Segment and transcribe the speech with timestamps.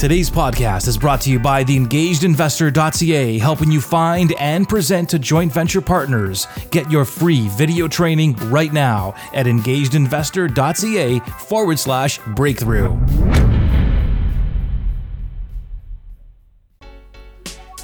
[0.00, 5.18] Today's podcast is brought to you by the engagedinvestor.ca, helping you find and present to
[5.18, 6.46] joint venture partners.
[6.70, 12.98] Get your free video training right now at engagedinvestor.ca forward slash breakthrough.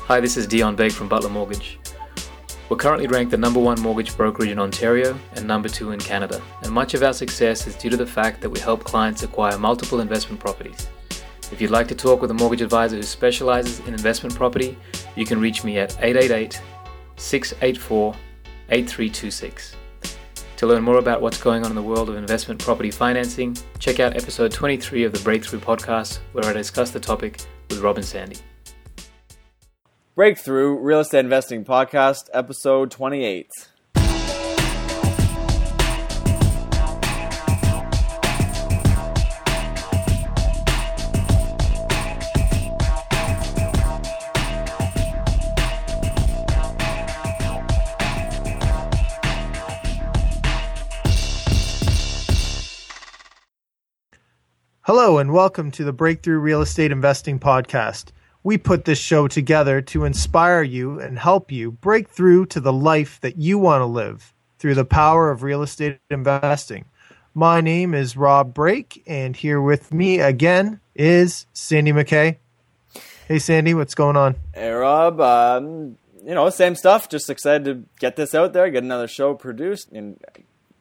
[0.04, 1.78] Hi, this is Dion Begg from Butler Mortgage.
[2.70, 6.40] We're currently ranked the number one mortgage brokerage in Ontario and number two in Canada,
[6.62, 9.58] and much of our success is due to the fact that we help clients acquire
[9.58, 10.88] multiple investment properties.
[11.52, 14.76] If you'd like to talk with a mortgage advisor who specializes in investment property,
[15.14, 16.60] you can reach me at 888
[17.16, 18.14] 684
[18.70, 19.76] 8326.
[20.56, 24.00] To learn more about what's going on in the world of investment property financing, check
[24.00, 28.04] out episode 23 of the Breakthrough podcast, where I discuss the topic with Rob and
[28.04, 28.38] Sandy.
[30.14, 33.50] Breakthrough Real Estate Investing Podcast, episode 28.
[54.86, 58.12] Hello, and welcome to the Breakthrough Real Estate Investing Podcast.
[58.44, 62.72] We put this show together to inspire you and help you break through to the
[62.72, 66.84] life that you want to live through the power of real estate investing.
[67.34, 72.36] My name is Rob Break, and here with me again is Sandy McKay.
[73.26, 74.36] Hey, Sandy, what's going on?
[74.54, 75.20] Hey, Rob.
[75.20, 77.08] Um, you know, same stuff.
[77.08, 80.20] Just excited to get this out there, get another show produced, and,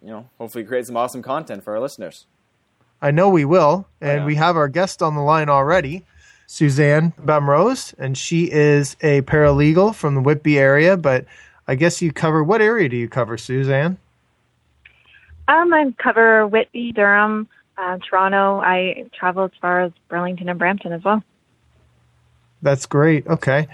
[0.04, 2.28] you know, hopefully create some awesome content for our listeners.
[3.06, 4.26] I know we will, and yeah.
[4.26, 6.04] we have our guest on the line already.
[6.48, 10.98] Suzanne Bemrose, and she is a paralegal from the Whitby area.
[10.98, 11.26] But
[11.68, 14.00] I guess you cover what area do you cover, Suzanne?
[15.48, 18.60] Um, I cover Whitby, Durham, uh, Toronto.
[18.60, 21.22] I travel as far as Burlington and Brampton as well.
[22.64, 23.28] That's great.
[23.28, 23.68] Okay,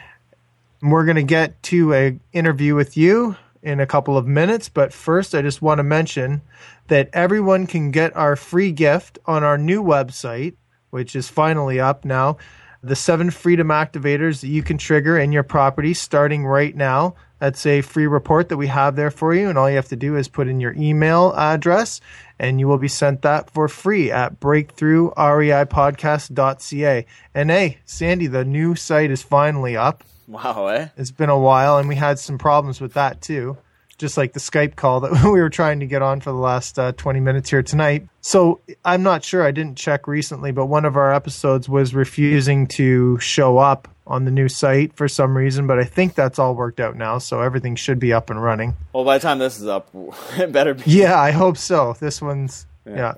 [0.82, 4.94] we're going to get to a interview with you in a couple of minutes, but
[4.94, 6.41] first, I just want to mention
[6.88, 10.56] that everyone can get our free gift on our new website,
[10.90, 12.38] which is finally up now
[12.84, 17.16] the seven freedom activators that you can trigger in your property starting right now.
[17.40, 19.50] That's a free report that we have there for you.
[19.50, 22.02] And all you have to do is put in your email address
[22.40, 27.06] and you will be sent that for free at breakthroughreipodcast.ca.
[27.34, 30.03] And hey, Sandy, the new site is finally up.
[30.31, 30.88] Wow, eh?
[30.97, 33.58] It's been a while and we had some problems with that too
[34.02, 36.78] just like the Skype call that we were trying to get on for the last
[36.78, 38.08] uh, 20 minutes here tonight.
[38.19, 42.68] So I'm not sure, I didn't check recently, but one of our episodes was refusing
[42.70, 46.56] to show up on the new site for some reason, but I think that's all
[46.56, 48.75] worked out now, so everything should be up and running.
[48.91, 49.90] Well, by the time this is up,
[50.38, 50.84] it better be.
[50.88, 51.96] Yeah, I hope so.
[52.00, 52.96] This one's, yeah.
[52.96, 53.14] yeah.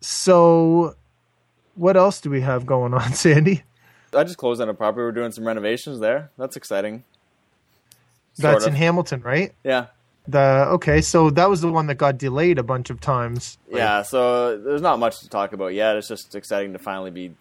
[0.00, 0.96] So,
[1.74, 3.62] what else do we have going on, Sandy?
[4.14, 5.02] I just closed on a property.
[5.02, 6.30] We're doing some renovations there.
[6.36, 7.04] That's exciting.
[8.38, 9.52] That's in Hamilton, right?
[9.64, 9.86] Yeah.
[10.28, 13.58] The okay, so that was the one that got delayed a bunch of times.
[13.68, 15.96] Yeah, so there's not much to talk about yet.
[15.96, 17.34] It's just exciting to finally be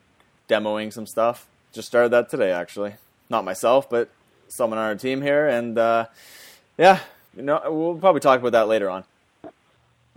[0.47, 1.46] demoing some stuff.
[1.72, 2.96] Just started that today, actually.
[3.30, 4.09] Not myself, but
[4.47, 6.07] someone on our team here, and uh,
[6.78, 7.00] yeah,
[7.36, 9.03] you know, we'll probably talk about that later on.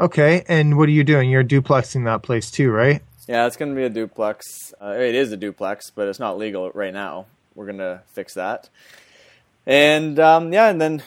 [0.00, 1.30] Okay, and what are you doing?
[1.30, 3.02] You're duplexing that place too, right?
[3.28, 4.74] Yeah, it's going to be a duplex.
[4.80, 7.26] Uh, it is a duplex, but it's not legal right now.
[7.54, 8.68] We're going to fix that.
[9.66, 11.02] And um, yeah, and then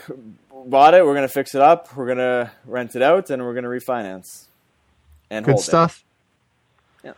[0.66, 1.06] bought it.
[1.06, 1.96] We're gonna fix it up.
[1.96, 4.46] We're gonna rent it out, and we're gonna refinance.
[5.30, 6.04] And good stuff.
[7.04, 7.08] It.
[7.08, 7.14] Yeah.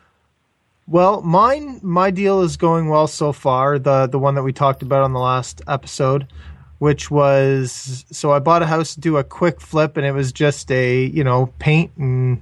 [0.88, 3.80] Well, mine my deal is going well so far.
[3.80, 6.28] The the one that we talked about on the last episode,
[6.80, 10.32] which was so I bought a house to do a quick flip, and it was
[10.32, 12.42] just a you know paint and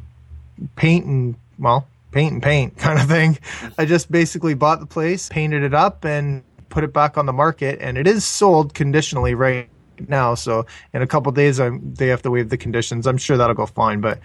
[0.76, 3.38] paint and well paint and paint kind of thing.
[3.78, 7.34] I just basically bought the place, painted it up, and put it back on the
[7.34, 9.70] market, and it is sold conditionally right
[10.08, 10.34] now.
[10.34, 13.06] So in a couple days, I'm, they have to waive the conditions.
[13.06, 14.02] I'm sure that'll go fine.
[14.02, 14.20] But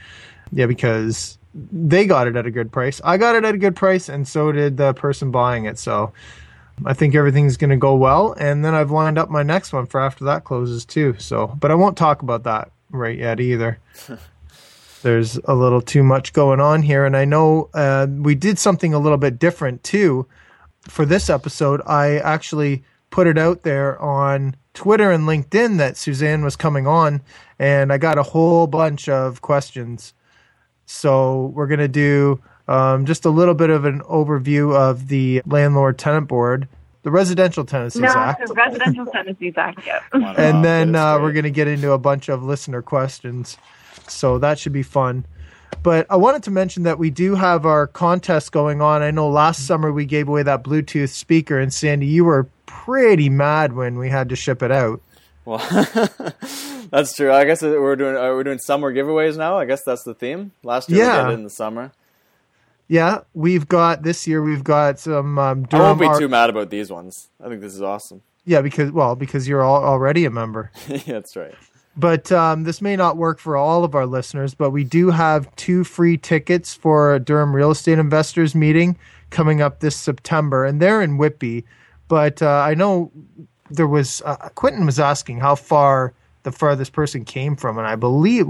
[0.52, 3.00] yeah, because they got it at a good price.
[3.04, 5.78] I got it at a good price, and so did the person buying it.
[5.78, 6.12] So
[6.86, 8.34] I think everything's going to go well.
[8.38, 11.16] And then I've lined up my next one for after that closes too.
[11.18, 13.80] So, but I won't talk about that right yet either.
[15.02, 18.94] There's a little too much going on here, and I know uh, we did something
[18.94, 20.26] a little bit different too
[20.88, 26.42] for this episode, I actually put it out there on Twitter and LinkedIn that Suzanne
[26.42, 27.22] was coming on,
[27.58, 30.14] and I got a whole bunch of questions.
[30.86, 35.42] So we're going to do um, just a little bit of an overview of the
[35.46, 36.68] Landlord Tenant Board,
[37.02, 38.46] the Residential Tenancies no, Act.
[38.46, 40.00] the Residential Tenancies Act, yeah.
[40.12, 43.56] and then uh, we're going to get into a bunch of listener questions.
[44.10, 45.24] So that should be fun.
[45.82, 49.02] But I wanted to mention that we do have our contest going on.
[49.02, 53.28] I know last summer we gave away that Bluetooth speaker, and Sandy, you were pretty
[53.30, 55.00] mad when we had to ship it out.
[55.46, 55.58] Well,
[56.90, 57.32] that's true.
[57.32, 59.56] I guess we're doing we're doing summer giveaways now.
[59.58, 60.52] I guess that's the theme.
[60.62, 61.22] Last year Yeah.
[61.22, 61.92] we did it in the summer.
[62.88, 64.42] Yeah, we've got this year.
[64.42, 67.28] We've got some um, I won't be too mad about these ones.
[67.42, 68.20] I think this is awesome.
[68.44, 70.72] yeah, because well, because you're all, already a member.
[70.88, 71.54] yeah, that's right.
[71.96, 75.54] But um, this may not work for all of our listeners, but we do have
[75.56, 78.96] two free tickets for a Durham Real Estate Investors meeting
[79.30, 81.64] coming up this September, and they're in Whitby.
[82.08, 83.10] But uh, I know
[83.70, 86.12] there was uh, Quentin was asking how far
[86.44, 88.46] the farthest person came from, and I believe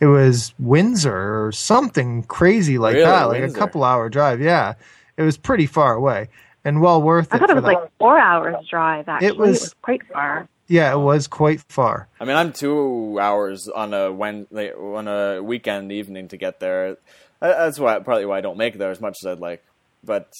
[0.00, 3.04] it was Windsor or something crazy like Really?
[3.06, 3.56] that, like Windsor?
[3.56, 4.40] a couple hour drive.
[4.40, 4.74] Yeah,
[5.16, 6.28] it was pretty far away
[6.64, 7.34] and well worth it.
[7.34, 7.80] I thought it for was that.
[7.80, 9.08] like four hours drive.
[9.08, 10.48] Actually, It was- quite far.
[10.68, 12.08] Yeah, it was quite far.
[12.20, 16.98] I mean, I'm two hours on a when on a weekend evening to get there.
[17.40, 19.64] That's why probably why I don't make it there as much as I'd like.
[20.04, 20.30] But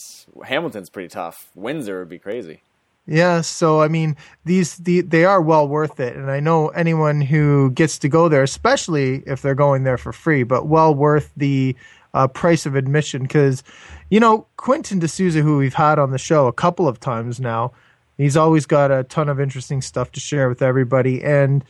[0.45, 1.51] Hamilton's pretty tough.
[1.55, 2.63] Windsor would be crazy.
[3.07, 7.23] Yeah, so I mean, these the they are well worth it, and I know anyone
[7.23, 11.33] who gets to go there, especially if they're going there for free, but well worth
[11.35, 11.75] the
[12.13, 13.63] uh, price of admission because,
[14.11, 17.73] you know, Quentin D'Souza, who we've had on the show a couple of times now,
[18.19, 21.65] he's always got a ton of interesting stuff to share with everybody, and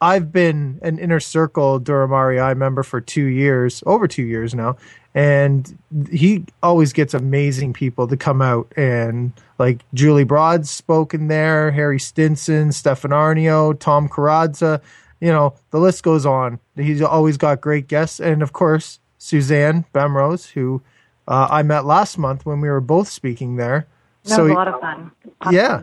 [0.00, 4.76] I've been an inner circle Durham I member for two years, over two years now,
[5.14, 5.78] and
[6.10, 11.98] he always gets amazing people to come out and like Julie Broad's spoken there, Harry
[12.00, 14.80] Stinson, Stefan Aarnio, Tom Karadza,
[15.20, 16.58] you know, the list goes on.
[16.76, 20.80] He's always got great guests, and of course Suzanne Bemrose, who
[21.28, 23.86] uh, I met last month when we were both speaking there.
[24.24, 25.10] That was a lot of fun.
[25.50, 25.82] yeah,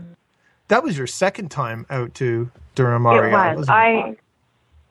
[0.67, 3.31] that was your second time out to Durham It REI.
[3.31, 3.57] was.
[3.57, 3.73] wasn't it?
[3.73, 4.15] I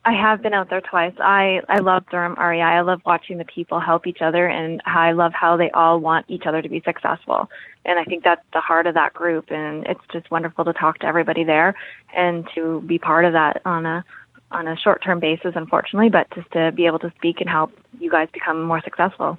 [0.05, 1.15] I have been out there twice.
[1.21, 2.61] I I love Durham REI.
[2.63, 6.27] I love watching the people help each other, and I love how they all want
[6.29, 7.51] each other to be successful.
[7.85, 9.51] And I think that's the heart of that group.
[9.51, 11.75] And it's just wonderful to talk to everybody there
[12.15, 14.05] and to be part of that on a
[14.53, 17.73] on a short term basis, unfortunately, but just to be able to speak and help
[17.99, 19.39] you guys become more successful.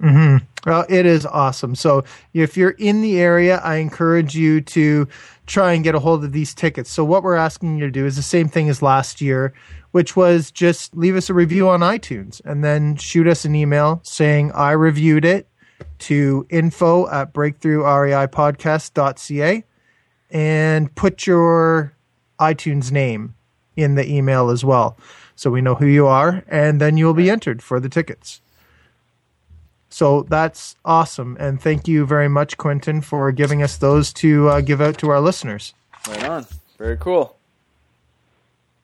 [0.00, 1.74] hmm Well, it is awesome.
[1.74, 5.06] So if you're in the area, I encourage you to
[5.46, 6.90] try and get a hold of these tickets.
[6.90, 9.52] So what we're asking you to do is the same thing as last year,
[9.90, 14.00] which was just leave us a review on iTunes and then shoot us an email
[14.04, 15.46] saying I reviewed it
[15.98, 19.64] to info at breakthroughreipodcast.ca
[20.30, 21.92] and put your
[22.40, 23.34] iTunes name
[23.76, 24.96] in the email as well.
[25.36, 28.40] So we know who you are, and then you'll be entered for the tickets.
[29.94, 31.36] So that's awesome.
[31.38, 35.10] And thank you very much, Quentin, for giving us those to uh, give out to
[35.10, 35.72] our listeners.
[36.08, 36.46] Right on.
[36.78, 37.36] Very cool.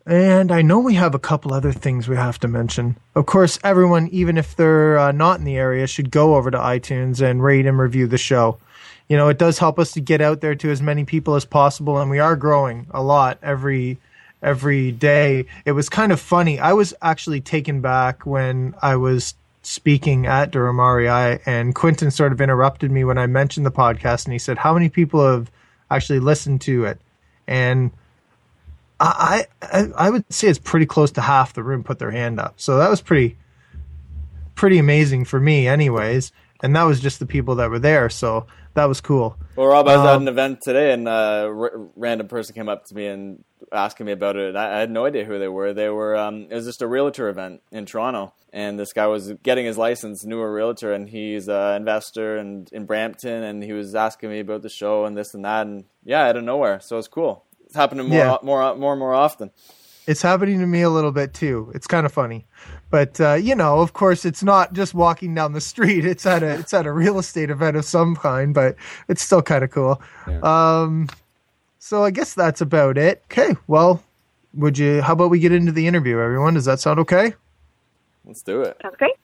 [0.06, 2.96] And I know we have a couple other things we have to mention.
[3.16, 6.58] Of course, everyone, even if they're uh, not in the area, should go over to
[6.58, 8.58] iTunes and rate and review the show.
[9.08, 11.44] You know, it does help us to get out there to as many people as
[11.44, 13.98] possible, and we are growing a lot every
[14.44, 15.46] every day.
[15.64, 16.60] It was kind of funny.
[16.60, 22.32] I was actually taken back when I was speaking at Durham REI, and Quentin sort
[22.32, 25.50] of interrupted me when I mentioned the podcast, and he said, "How many people have
[25.90, 27.00] actually listened to it?"
[27.46, 27.90] And
[29.00, 32.38] I, I I would say it's pretty close to half the room put their hand
[32.38, 32.54] up.
[32.56, 33.36] So that was pretty
[34.54, 36.32] pretty amazing for me anyways.
[36.62, 38.10] And that was just the people that were there.
[38.10, 39.36] So that was cool.
[39.56, 41.10] Well, Rob, I was at Um, an event today, and a
[41.52, 44.56] r- random person came up to me and asking me about it.
[44.56, 45.72] I, I had no idea who they were.
[45.74, 49.32] They were um, it was just a realtor event in Toronto, and this guy was
[49.42, 53.94] getting his license, newer realtor, and he's an investor and in Brampton, and he was
[53.94, 56.80] asking me about the show and this and that, and yeah, out of nowhere.
[56.80, 57.44] So it's cool.
[57.66, 58.36] It's happening more, Yeah.
[58.42, 59.50] more, more, and more often.
[60.06, 61.70] It's happening to me a little bit too.
[61.74, 62.46] It's kind of funny.
[62.90, 66.04] But uh, you know, of course it's not just walking down the street.
[66.04, 68.76] It's at a it's at a real estate event of some kind, but
[69.08, 70.02] it's still kind of cool.
[70.42, 71.08] Um
[71.78, 73.22] so I guess that's about it.
[73.30, 73.56] Okay.
[73.66, 74.02] Well,
[74.54, 76.54] would you how about we get into the interview everyone?
[76.54, 77.34] Does that sound okay?
[78.24, 78.76] Let's do it.
[78.82, 79.14] Sounds great.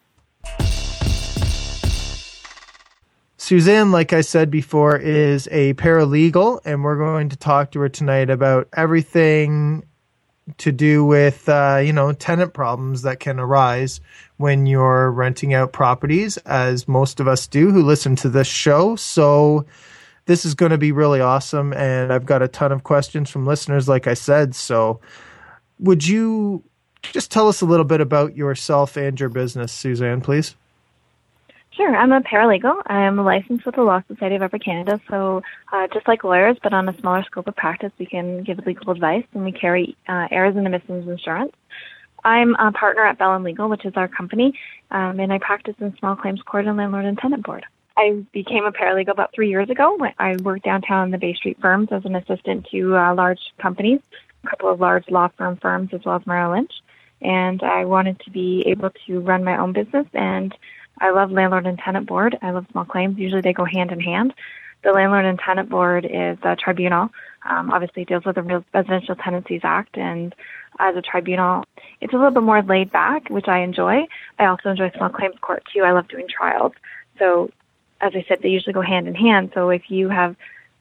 [3.39, 7.89] Suzanne, like I said before, is a paralegal, and we're going to talk to her
[7.89, 9.85] tonight about everything
[10.59, 14.01] to do with, uh, you know, tenant problems that can arise
[14.37, 18.97] when you're renting out properties, as most of us do who listen to this show.
[18.97, 19.67] So,
[20.27, 23.47] this is going to be really awesome, and I've got a ton of questions from
[23.47, 24.55] listeners, like I said.
[24.55, 25.01] So,
[25.79, 26.65] would you
[27.03, 30.57] just tell us a little bit about yourself and your business, Suzanne, please?
[31.77, 32.81] Sure, I'm a paralegal.
[32.87, 34.99] I'm licensed with the Law Society of Upper Canada.
[35.11, 38.65] So, uh, just like lawyers, but on a smaller scope of practice, we can give
[38.65, 41.53] legal advice and we carry uh, errors and omissions insurance.
[42.25, 44.59] I'm a partner at Bell and Legal, which is our company,
[44.91, 47.67] um, and I practice in small claims court and landlord and tenant board.
[47.95, 49.99] I became a paralegal about three years ago.
[50.19, 54.01] I worked downtown in the Bay Street firms as an assistant to uh, large companies,
[54.45, 56.73] a couple of large law firm firms, as well as Merrill Lynch.
[57.21, 60.07] And I wanted to be able to run my own business.
[60.15, 60.55] And
[60.99, 62.39] I love landlord and tenant board.
[62.43, 63.19] I love small claims.
[63.19, 64.35] Usually they go hand in hand.
[64.83, 67.11] The landlord and tenant board is a tribunal.
[67.49, 70.35] Um, obviously deals with the real Residential Tenancies Act, and
[70.79, 71.65] as a tribunal,
[72.01, 74.07] it's a little bit more laid back, which I enjoy.
[74.39, 75.83] I also enjoy small claims court too.
[75.83, 76.73] I love doing trials.
[77.19, 77.51] So
[78.01, 79.53] as I said, they usually go hand in hand.
[79.55, 80.37] So if you have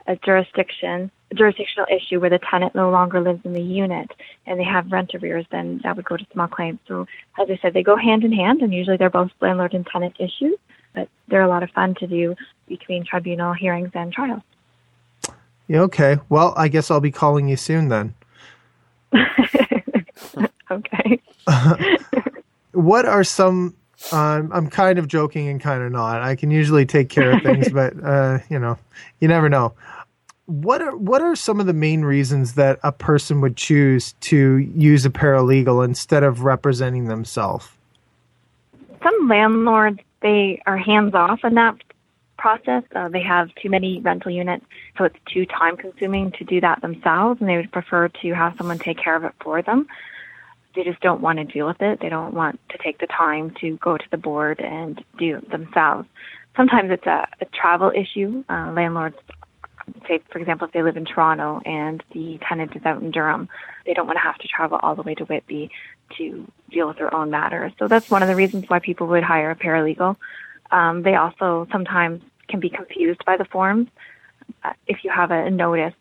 [0.08, 4.12] a jurisdiction, jurisdictional issue where the tenant no longer lives in the unit
[4.46, 6.80] and they have rent arrears, then that would go to small claims.
[6.88, 7.08] So
[7.40, 10.16] as I said, they go hand in hand, and usually they're both landlord and tenant
[10.20, 10.56] issues,
[10.94, 12.36] but they're a lot of fun to do
[12.68, 14.44] between tribunal hearings and trials.
[15.68, 16.18] Yeah, okay.
[16.30, 18.14] Well, I guess I'll be calling you soon then.
[20.72, 21.22] okay.
[22.72, 23.76] what are some
[24.12, 26.22] um, I'm kind of joking and kind of not.
[26.22, 28.78] I can usually take care of things, but uh, you know,
[29.20, 29.74] you never know.
[30.48, 34.58] What are what are some of the main reasons that a person would choose to
[34.58, 37.68] use a paralegal instead of representing themselves?
[39.02, 41.76] Some landlords they are hands off in that
[42.38, 42.84] process.
[42.96, 44.66] Uh, they have too many rental units,
[44.98, 48.56] so it's too time consuming to do that themselves, and they would prefer to have
[48.58, 49.88] someone take care of it for them
[50.76, 52.00] they just don't want to deal with it.
[52.02, 55.50] They don't want to take the time to go to the board and do it
[55.50, 56.08] themselves.
[56.56, 58.44] Sometimes it's a, a travel issue.
[58.50, 59.16] Uh, landlords,
[60.08, 63.50] say, for example, if they live in Toronto and the tenant is out in Durham,
[63.86, 65.72] they don't want to have to travel all the way to Whitby
[66.18, 67.72] to deal with their own matters.
[67.80, 70.18] So that's one of the reasons why people would hire a paralegal.
[70.72, 73.88] Um, they also sometimes can be confused by the forms.
[74.64, 75.94] Uh, if you have a notice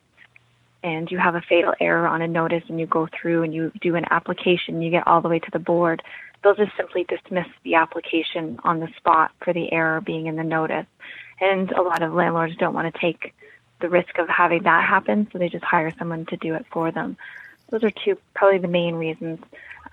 [0.82, 3.72] and you have a fatal error on a notice and you go through and you
[3.80, 6.02] do an application, you get all the way to the board,
[6.42, 10.44] they'll just simply dismiss the application on the spot for the error being in the
[10.44, 10.86] notice.
[11.40, 13.34] And a lot of landlords don't want to take
[13.84, 16.90] the risk of having that happen, so they just hire someone to do it for
[16.90, 17.18] them.
[17.68, 19.40] Those are two, probably the main reasons.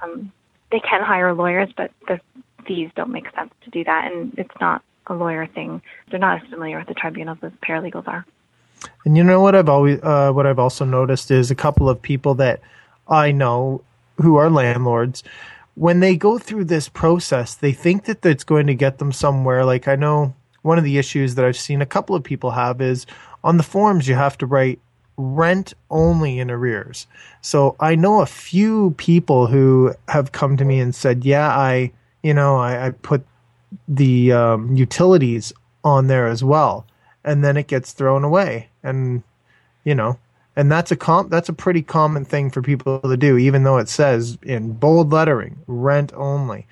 [0.01, 0.31] Um,
[0.71, 2.21] they can hire lawyers, but the
[2.65, 5.81] fees don't make sense to do that, and it's not a lawyer thing.
[6.09, 8.25] They're not as familiar with the tribunals as paralegals are.
[9.03, 12.01] And you know what I've always uh, what I've also noticed is a couple of
[12.01, 12.61] people that
[13.09, 13.81] I know
[14.21, 15.21] who are landlords
[15.75, 19.63] when they go through this process, they think that it's going to get them somewhere.
[19.65, 22.81] Like I know one of the issues that I've seen a couple of people have
[22.81, 23.05] is
[23.43, 24.79] on the forms you have to write
[25.17, 27.07] rent only in arrears.
[27.41, 31.91] So I know a few people who have come to me and said, "Yeah, I,
[32.23, 33.25] you know, I, I put
[33.87, 35.53] the um, utilities
[35.83, 36.85] on there as well,"
[37.23, 38.69] and then it gets thrown away.
[38.83, 39.23] And
[39.83, 40.17] you know
[40.55, 43.77] and that's a comp that's a pretty common thing for people to do even though
[43.77, 46.65] it says in bold lettering rent only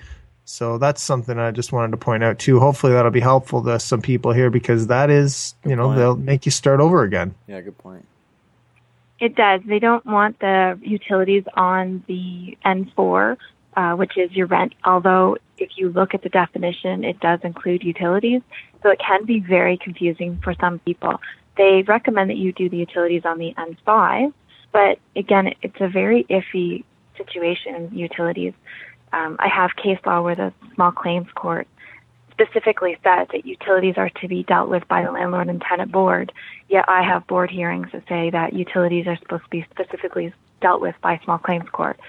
[0.50, 2.60] so that's something i just wanted to point out too.
[2.60, 5.98] Hopefully that'll be helpful to some people here because that is good you know point.
[6.00, 7.36] they'll make you start over again.
[7.48, 8.04] Yeah good point.
[9.20, 9.62] It does.
[9.66, 13.38] They don't want the utilities on the n4
[13.78, 17.84] uh, which is your rent although if you look at the definition it does include
[17.84, 18.42] utilities.
[18.82, 21.22] So it can be very confusing for some people.
[21.58, 24.34] They recommend that you do the utilities on the N5,
[24.72, 26.86] but again, it's a very iffy
[27.18, 28.54] situation, utilities.
[29.12, 31.68] Um, I have case law where the small claims court
[32.32, 36.32] specifically said that utilities are to be dealt with by the landlord and tenant board,
[36.70, 40.82] yet I have board hearings that say that utilities are supposed to be specifically dealt
[40.82, 42.00] with by small claims court.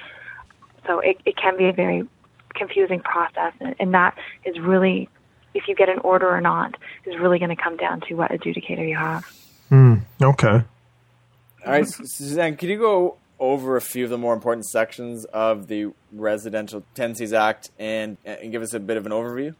[0.86, 2.06] So it, it can be a very
[2.54, 5.08] confusing process, and, and that is really,
[5.54, 6.76] if you get an order or not,
[7.06, 9.26] is really going to come down to what adjudicator you have.
[9.70, 10.64] Mm, okay.
[11.66, 15.66] All right, Suzanne, could you go over a few of the more important sections of
[15.66, 19.54] the Residential Tenancies Act and, and give us a bit of an overview?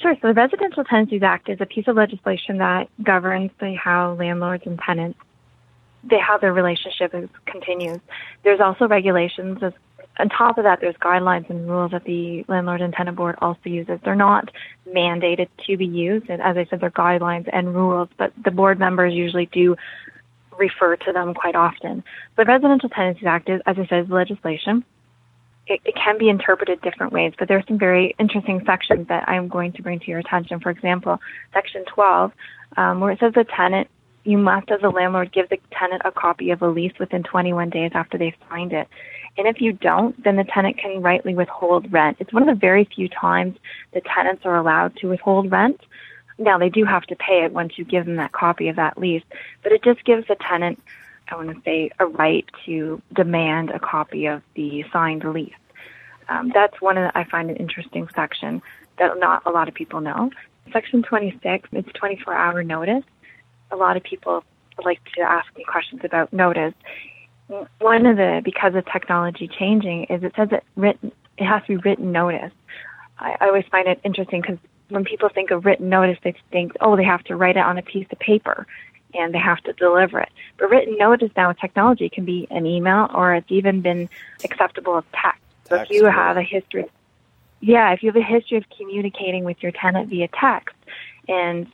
[0.00, 0.16] Sure.
[0.20, 4.64] So the Residential Tenancies Act is a piece of legislation that governs the, how landlords
[4.66, 5.18] and tenants
[6.04, 8.00] they how their relationship is, continues.
[8.42, 9.72] There's also regulations as
[10.18, 13.60] on top of that, there's guidelines and rules that the landlord and tenant board also
[13.64, 13.98] uses.
[14.04, 14.50] They're not
[14.86, 18.78] mandated to be used, and as I said, they're guidelines and rules, but the board
[18.78, 19.76] members usually do
[20.58, 22.04] refer to them quite often.
[22.36, 24.84] The Residential Tenancies Act is, as I said, is legislation.
[25.66, 29.28] It, it can be interpreted different ways, but there are some very interesting sections that
[29.28, 30.60] I'm going to bring to your attention.
[30.60, 31.18] For example,
[31.52, 32.32] Section 12,
[32.76, 33.88] um, where it says the tenant
[34.24, 37.70] you must, as a landlord, give the tenant a copy of a lease within 21
[37.70, 38.88] days after they've signed it.
[39.36, 42.18] And if you don't, then the tenant can rightly withhold rent.
[42.20, 43.56] It's one of the very few times
[43.92, 45.80] the tenants are allowed to withhold rent.
[46.38, 48.98] Now, they do have to pay it once you give them that copy of that
[48.98, 49.22] lease,
[49.62, 50.82] but it just gives the tenant,
[51.28, 55.52] I want to say, a right to demand a copy of the signed lease.
[56.28, 58.62] Um, that's one of the, I find an interesting section
[58.98, 60.30] that not a lot of people know.
[60.72, 63.04] Section 26, it's 24 hour notice.
[63.70, 64.44] A lot of people
[64.84, 66.74] like to ask me questions about notice.
[67.80, 71.68] One of the, because of technology changing, is it says it written, it has to
[71.68, 72.52] be written notice.
[73.18, 74.58] I, I always find it interesting because
[74.92, 77.78] when people think of written notice, they think, oh, they have to write it on
[77.78, 78.66] a piece of paper
[79.14, 80.30] and they have to deliver it.
[80.58, 84.08] But written notice now with technology can be an email or it's even been
[84.44, 85.40] acceptable as text.
[85.68, 86.86] So if you have a history,
[87.60, 90.74] yeah, if you have a history of communicating with your tenant via text
[91.28, 91.66] and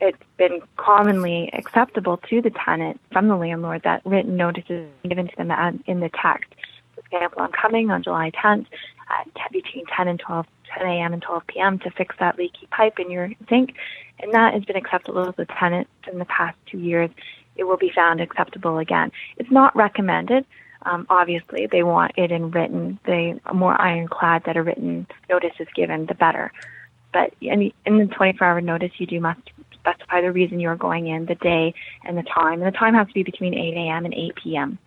[0.00, 5.28] it's been commonly acceptable to the tenant from the landlord that written notice is given
[5.28, 6.52] to them in the text.
[6.94, 8.66] For example, I'm coming on July 10th
[9.10, 10.46] at between 10 and 12
[10.78, 11.12] 10 a.m.
[11.12, 11.78] and 12 p.m.
[11.80, 13.74] to fix that leaky pipe in your sink,
[14.20, 17.10] and that has been acceptable as a tenant in the past two years.
[17.56, 19.12] It will be found acceptable again.
[19.36, 20.46] It's not recommended.
[20.84, 22.98] Um, obviously, they want it in written.
[23.04, 26.50] The more ironclad that a written notice is given, the better.
[27.12, 29.40] But in, in the 24-hour notice, you do must
[29.74, 32.62] specify the reason you're going in, the day, and the time.
[32.62, 34.04] And the time has to be between 8 a.m.
[34.06, 34.78] and 8 p.m.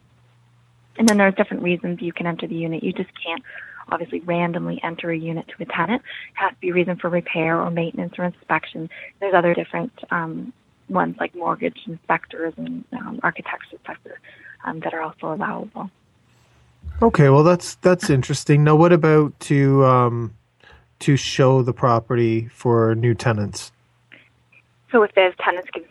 [0.97, 2.83] And then there's different reasons you can enter the unit.
[2.83, 3.43] You just can't
[3.91, 6.01] obviously randomly enter a unit to a tenant.
[6.01, 8.89] It has to be a reason for repair or maintenance or inspection.
[9.19, 10.53] There's other different um,
[10.89, 14.17] ones like mortgage inspectors and um, architects, etc.,
[14.63, 15.89] um, that are also allowable.
[17.01, 18.63] Okay, well that's that's interesting.
[18.63, 20.35] Now, what about to um,
[20.99, 23.71] to show the property for new tenants?
[24.91, 25.83] So, if there's tenants give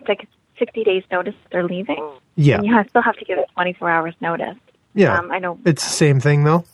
[0.57, 4.15] 60 days notice they're leaving, yeah, you have, still have to give it 24 hours
[4.19, 4.55] notice.
[4.95, 6.65] Yeah, um, I know it's the same thing though.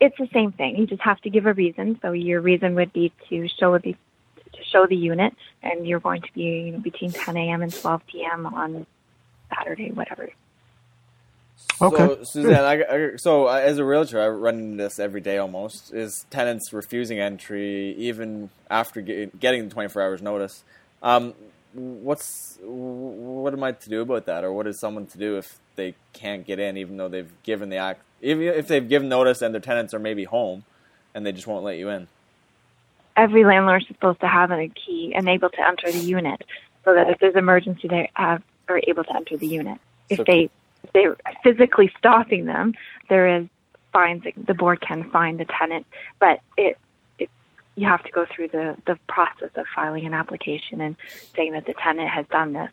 [0.00, 0.76] It's the same thing.
[0.76, 1.98] You just have to give a reason.
[2.00, 6.22] So your reason would be to show the to show the unit, and you're going
[6.22, 7.62] to be you know, between 10 a.m.
[7.62, 8.46] and 12 p.m.
[8.46, 8.86] on
[9.52, 10.30] Saturday, whatever.
[11.80, 11.96] Okay.
[11.96, 15.38] So, Suzanne, I, I, so uh, as a realtor, I run into this every day
[15.38, 15.92] almost.
[15.92, 20.62] Is tenants refusing entry even after get, getting the 24 hours notice?
[21.02, 21.34] Um,
[21.74, 25.58] what's what am I to do about that, or what is someone to do if
[25.76, 29.42] they can't get in, even though they've given the act, even if they've given notice
[29.42, 30.64] and their tenants are maybe home,
[31.14, 32.08] and they just won't let you in?
[33.16, 36.42] Every landlord is supposed to have a key and able to enter the unit,
[36.84, 39.78] so that if there's emergency, they have, are able to enter the unit.
[40.08, 40.50] If so, they
[40.84, 42.74] if they're physically stopping them,
[43.08, 43.46] there is
[43.92, 44.24] fines.
[44.36, 45.86] The board can fine the tenant,
[46.18, 46.78] but it
[47.76, 50.96] you have to go through the, the process of filing an application and
[51.34, 52.70] saying that the tenant has done this.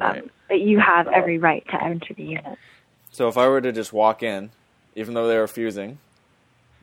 [0.00, 0.30] Um, right.
[0.48, 2.58] But you have every right to enter the unit.
[3.10, 4.50] So if I were to just walk in,
[4.96, 5.98] even though they're refusing,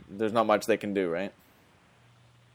[0.10, 1.34] there's not much they can do, right?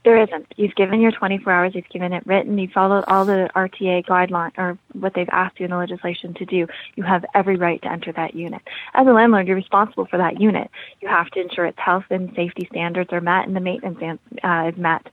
[0.07, 0.55] There isn't.
[0.57, 1.75] You've given your 24 hours.
[1.75, 2.57] You've given it written.
[2.59, 6.45] You've followed all the RTA guideline or what they've asked you in the legislation to
[6.45, 6.69] do.
[6.95, 8.63] You have every right to enter that unit.
[8.95, 10.71] As a landlord, you're responsible for that unit.
[11.01, 14.71] You have to ensure its health and safety standards are met and the maintenance uh,
[14.73, 15.09] is met.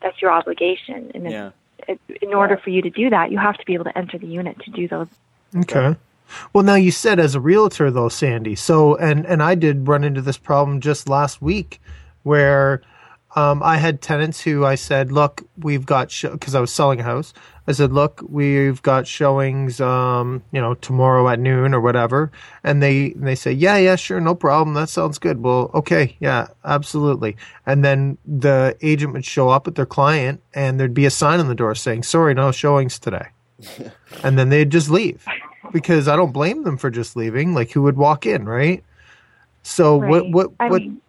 [0.00, 1.10] That's your obligation.
[1.14, 1.50] And yeah.
[1.86, 4.16] it, in order for you to do that, you have to be able to enter
[4.16, 5.08] the unit to do those.
[5.56, 5.94] Okay.
[6.54, 8.54] Well, now you said as a realtor though, Sandy.
[8.54, 11.82] So, and and I did run into this problem just last week,
[12.22, 12.80] where
[13.38, 17.04] um, I had tenants who I said, "Look, we've got because I was selling a
[17.04, 17.32] house.
[17.68, 22.32] I said, "Look, we've got showings, um, you know, tomorrow at noon or whatever."
[22.64, 24.74] And they they say, "Yeah, yeah, sure, no problem.
[24.74, 27.36] That sounds good." Well, okay, yeah, absolutely.
[27.64, 31.38] And then the agent would show up with their client, and there'd be a sign
[31.38, 33.28] on the door saying, "Sorry, no showings today."
[34.24, 35.24] and then they'd just leave
[35.72, 37.54] because I don't blame them for just leaving.
[37.54, 38.82] Like, who would walk in, right?
[39.62, 40.10] So right.
[40.10, 40.82] what what I what?
[40.82, 41.00] Mean,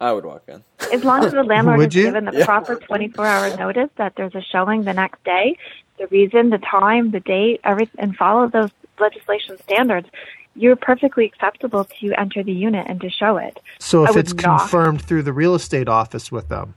[0.00, 0.62] I would walk in.
[0.92, 2.02] As long as the landlord Would has you?
[2.04, 2.44] given the Yeah.
[2.44, 5.56] proper 24 hour notice that there's a showing the next day,
[5.98, 10.08] the reason, the time, the date, everything, and follow those legislation standards,
[10.56, 13.58] you're perfectly acceptable to enter the unit and to show it.
[13.78, 14.60] So if it's not.
[14.60, 16.74] confirmed through the real estate office with them,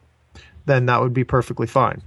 [0.66, 2.02] then that would be perfectly fine.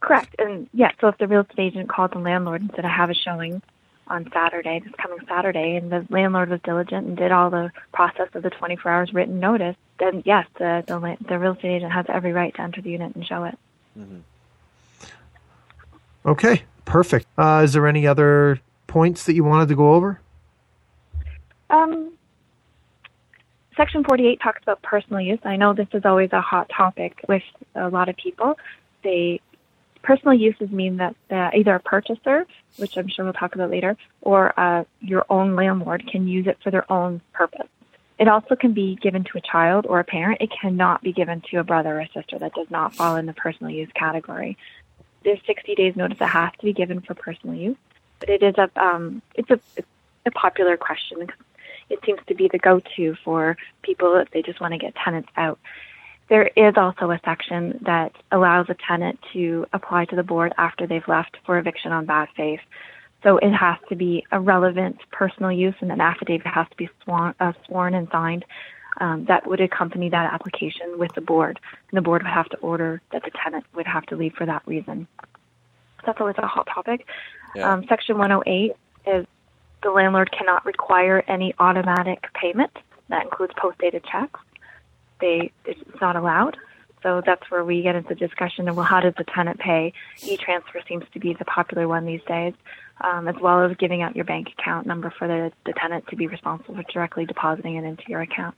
[0.00, 0.34] Correct.
[0.38, 3.10] And yeah, so if the real estate agent called the landlord and said, I have
[3.10, 3.62] a showing
[4.08, 8.28] on Saturday, this coming Saturday, and the landlord was diligent and did all the process
[8.34, 12.06] of the 24 hours written notice, then yes, the, the, the real estate agent has
[12.08, 13.58] every right to enter the unit and show it.
[16.26, 17.26] Okay, perfect.
[17.36, 20.20] Uh, is there any other points that you wanted to go over?
[21.70, 22.12] Um,
[23.76, 25.40] Section 48 talks about personal use.
[25.44, 27.42] I know this is always a hot topic with
[27.74, 28.58] a lot of people.
[29.02, 29.40] They
[30.04, 33.96] personal uses mean that uh, either a purchaser, which I'm sure we'll talk about later,
[34.20, 37.66] or uh, your own landlord can use it for their own purpose.
[38.18, 40.40] It also can be given to a child or a parent.
[40.40, 42.38] It cannot be given to a brother or sister.
[42.38, 44.56] That does not fall in the personal use category.
[45.24, 47.76] There's 60 days notice that has to be given for personal use,
[48.20, 49.88] but it is a um, it's a it's
[50.26, 51.26] a popular question.
[51.90, 55.30] it seems to be the go-to for people if they just want to get tenants
[55.36, 55.58] out.
[56.28, 60.86] There is also a section that allows a tenant to apply to the board after
[60.86, 62.60] they've left for eviction on bad faith.
[63.22, 66.88] So it has to be a relevant personal use, and an affidavit has to be
[67.02, 68.44] sworn, uh, sworn and signed.
[69.00, 71.58] Um, that would accompany that application with the board,
[71.90, 74.46] and the board would have to order that the tenant would have to leave for
[74.46, 75.08] that reason.
[76.06, 77.06] That's always a hot topic.
[77.56, 77.72] Yeah.
[77.72, 78.72] Um, Section 108
[79.06, 79.26] is
[79.82, 82.70] the landlord cannot require any automatic payment.
[83.08, 84.40] That includes post-dated checks.
[85.24, 86.58] They it's not allowed.
[87.02, 89.94] So that's where we get into discussion of well, how does the tenant pay?
[90.22, 92.52] E-transfer seems to be the popular one these days,
[93.00, 96.16] um, as well as giving out your bank account number for the, the tenant to
[96.16, 98.56] be responsible for directly depositing it into your account.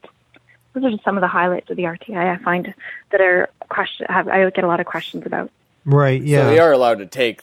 [0.73, 2.75] Those are just some of the highlights of the RTI I find
[3.11, 4.07] that are question.
[4.09, 5.51] Have, I get a lot of questions about.
[5.85, 6.21] Right.
[6.21, 6.43] Yeah.
[6.43, 7.43] So they are allowed to take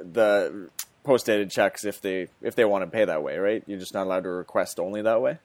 [0.00, 0.68] the
[1.04, 3.64] post-dated checks if they if they want to pay that way, right?
[3.66, 5.38] You're just not allowed to request only that way.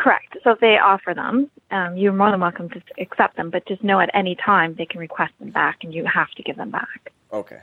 [0.00, 0.38] Correct.
[0.42, 3.84] So if they offer them, um, you're more than welcome to accept them, but just
[3.84, 6.70] know at any time they can request them back, and you have to give them
[6.70, 7.12] back.
[7.30, 7.60] Okay.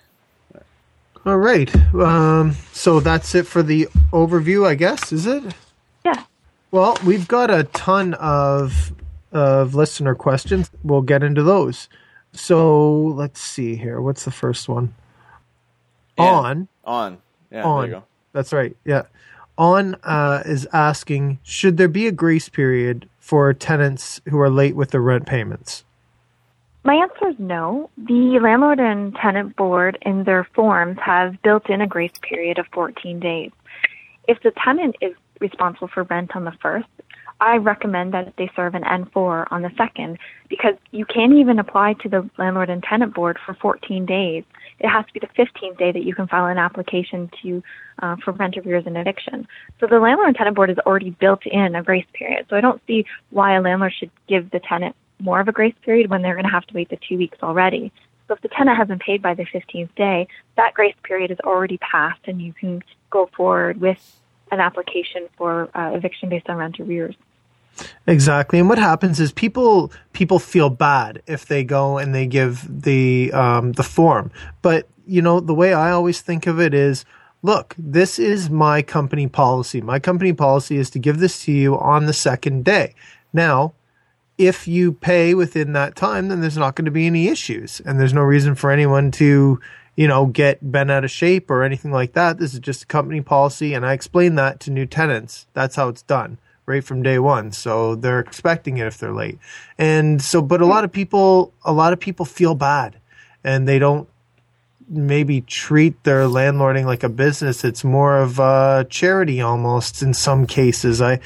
[1.25, 1.75] All right.
[1.95, 5.11] Um, so that's it for the overview, I guess.
[5.11, 5.43] Is it?
[6.05, 6.25] Yeah.
[6.69, 8.93] Well, we've got a ton of
[9.31, 10.69] of listener questions.
[10.83, 11.89] We'll get into those.
[12.33, 13.99] So let's see here.
[13.99, 14.93] What's the first one?
[16.19, 16.25] Yeah.
[16.25, 16.67] On.
[16.85, 17.17] On.
[17.51, 17.63] Yeah.
[17.63, 17.81] on.
[17.81, 18.03] There you go.
[18.33, 18.77] That's right.
[18.85, 19.03] Yeah.
[19.57, 24.75] On uh, is asking Should there be a grace period for tenants who are late
[24.75, 25.83] with their rent payments?
[26.83, 27.89] My answer is no.
[27.97, 32.65] The landlord and tenant board in their forms have built in a grace period of
[32.71, 33.51] 14 days.
[34.27, 36.87] If the tenant is responsible for rent on the first,
[37.39, 40.17] I recommend that they serve an N4 on the second
[40.49, 44.43] because you can't even apply to the landlord and tenant board for 14 days.
[44.79, 47.63] It has to be the 15th day that you can file an application to
[48.01, 49.47] uh, for rent arrears and eviction.
[49.79, 52.45] So the landlord and tenant board has already built in a grace period.
[52.49, 55.75] So I don't see why a landlord should give the tenant more of a grace
[55.83, 57.91] period when they're going to have to wait the two weeks already.
[58.27, 61.77] So if the tenant hasn't paid by the 15th day, that grace period is already
[61.77, 64.19] passed and you can go forward with
[64.51, 67.15] an application for uh, eviction based on rent arrears.
[68.05, 68.59] Exactly.
[68.59, 73.31] And what happens is people people feel bad if they go and they give the
[73.33, 74.31] um, the form.
[74.61, 77.05] But you know, the way I always think of it is,
[77.41, 79.81] look, this is my company policy.
[79.81, 82.95] My company policy is to give this to you on the second day.
[83.31, 83.73] Now,
[84.37, 87.99] if you pay within that time, then there's not going to be any issues, and
[87.99, 89.59] there's no reason for anyone to
[89.95, 92.37] you know get bent out of shape or anything like that.
[92.37, 95.47] This is just a company policy, and I explain that to new tenants.
[95.53, 97.51] That's how it's done right from day one.
[97.51, 99.39] So they're expecting it if they're late.
[99.77, 102.97] And so, but a lot of people, a lot of people feel bad
[103.43, 104.07] and they don't
[104.89, 107.63] maybe treat their landlording like a business.
[107.63, 111.01] It's more of a charity almost in some cases.
[111.01, 111.19] I,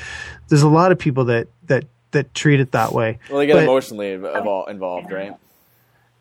[0.48, 3.18] there's a lot of people that, that, that treat it that way.
[3.30, 5.34] Well, they get But- emotionally evol- involved, right?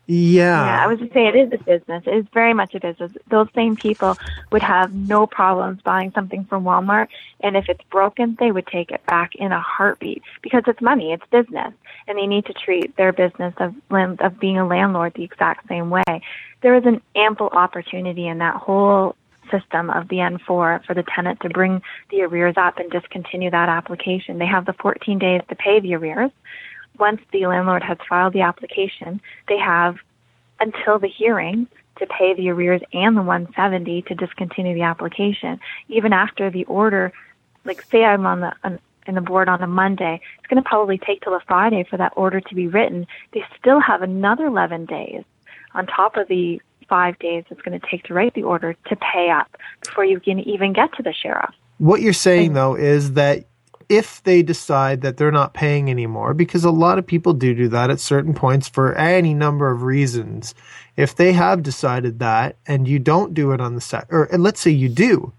[0.07, 0.65] Yeah.
[0.65, 2.03] Yeah, I was just say it is a business.
[2.05, 3.11] It is very much a business.
[3.29, 4.17] Those same people
[4.51, 7.07] would have no problems buying something from Walmart,
[7.41, 11.13] and if it's broken, they would take it back in a heartbeat because it's money,
[11.13, 11.73] it's business,
[12.07, 15.89] and they need to treat their business of of being a landlord the exact same
[15.89, 16.21] way.
[16.61, 19.15] There is an ample opportunity in that whole
[19.51, 23.69] system of the N4 for the tenant to bring the arrears up and discontinue that
[23.69, 24.39] application.
[24.39, 26.31] They have the 14 days to pay the arrears
[27.01, 29.97] once the landlord has filed the application, they have
[30.59, 35.59] until the hearing to pay the arrears and the 170 to discontinue the application.
[35.89, 37.11] Even after the order,
[37.65, 40.69] like say I'm on the on, in the board on a Monday, it's going to
[40.69, 43.07] probably take till a Friday for that order to be written.
[43.33, 45.23] They still have another 11 days
[45.73, 48.95] on top of the five days it's going to take to write the order to
[48.97, 51.55] pay up before you can even get to the sheriff.
[51.77, 53.45] What you're saying though is that
[53.91, 57.67] if they decide that they're not paying anymore, because a lot of people do do
[57.69, 60.55] that at certain points for any number of reasons.
[60.97, 64.61] If they have decided that and you don't do it on the set, or let's
[64.61, 65.33] say you do,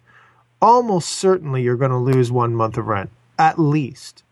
[0.60, 4.22] almost certainly you're going to lose one month of rent at least.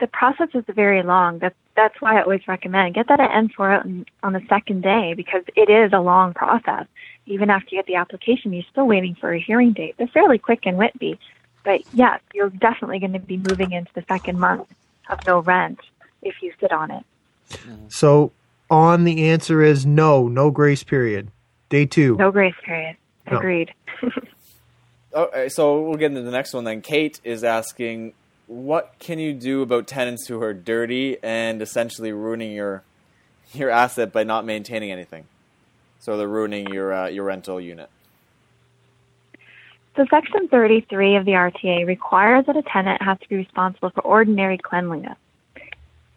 [0.00, 1.38] the process is very long.
[1.38, 4.82] That's that's why I always recommend get that at N4 out on- on the second
[4.82, 6.86] day because it is a long process.
[7.26, 9.94] Even after you get the application, you're still waiting for a hearing date.
[9.98, 11.18] They're fairly quick in Whitby,
[11.66, 14.72] but yes, you're definitely going to be moving into the second month
[15.10, 15.80] of no rent
[16.22, 17.04] if you sit on it.
[17.88, 18.30] So
[18.70, 21.28] on the answer is no, no grace period.
[21.68, 22.16] Day two.
[22.16, 22.96] No grace period.
[23.30, 23.38] No.
[23.38, 23.74] Agreed.
[25.14, 26.82] Okay, so we'll get into the next one then.
[26.82, 28.12] Kate is asking,
[28.48, 32.82] what can you do about tenants who are dirty and essentially ruining your
[33.54, 35.24] your asset by not maintaining anything?
[36.00, 37.88] So they're ruining your uh, your rental unit.
[39.96, 44.02] So Section 33 of the RTA requires that a tenant has to be responsible for
[44.02, 45.16] ordinary cleanliness.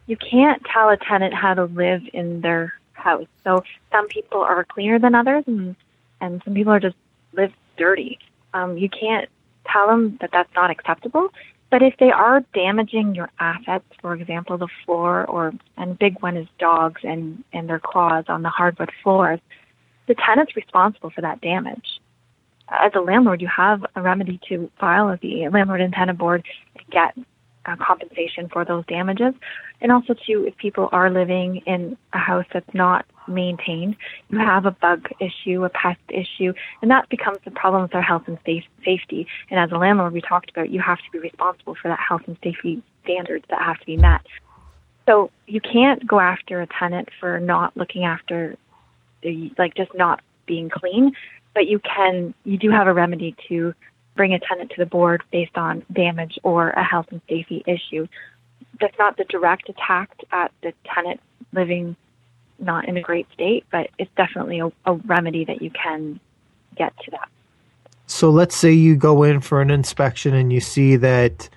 [0.06, 3.28] You can't tell a tenant how to live in their house.
[3.46, 5.78] So some people are cleaner than others, and
[6.20, 6.98] and some people are just
[7.32, 8.20] live dirty.
[8.54, 9.30] Um, you can't
[9.66, 11.30] tell them that that's not acceptable.
[11.70, 16.36] But if they are damaging your assets, for example, the floor, or and big one
[16.36, 19.40] is dogs and and their claws on the hardwood floors,
[20.08, 22.00] the tenant's responsible for that damage.
[22.72, 26.46] As a landlord, you have a remedy to file with the landlord and tenant board
[26.76, 27.18] and get
[27.66, 29.34] uh, compensation for those damages.
[29.82, 33.96] And also, too, if people are living in a house that's not maintained,
[34.30, 38.02] you have a bug issue, a pest issue, and that becomes the problem with our
[38.02, 39.28] health and safety.
[39.50, 42.24] And as a landlord, we talked about you have to be responsible for that health
[42.28, 44.22] and safety standards that have to be met.
[45.08, 48.56] So you can't go after a tenant for not looking after,
[49.24, 51.14] the, like just not being clean,
[51.54, 53.74] but you can, you do have a remedy to
[54.16, 58.08] bring a tenant to the board based on damage or a health and safety issue.
[58.80, 61.20] That's not the direct attack at the tenant
[61.54, 61.96] living
[62.60, 66.20] not in a great state, but it's definitely a, a remedy that you can
[66.76, 67.30] get to that.
[68.08, 71.48] So let's say you go in for an inspection and you see that,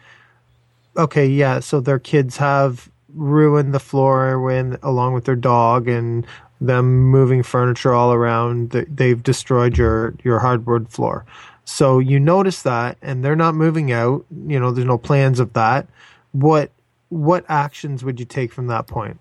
[0.96, 6.26] okay, yeah, so their kids have ruined the floor when along with their dog and
[6.66, 8.70] them moving furniture all around.
[8.70, 11.24] They've destroyed your your hardwood floor.
[11.64, 14.24] So you notice that, and they're not moving out.
[14.46, 15.86] You know, there's no plans of that.
[16.32, 16.70] What
[17.08, 19.18] what actions would you take from that point?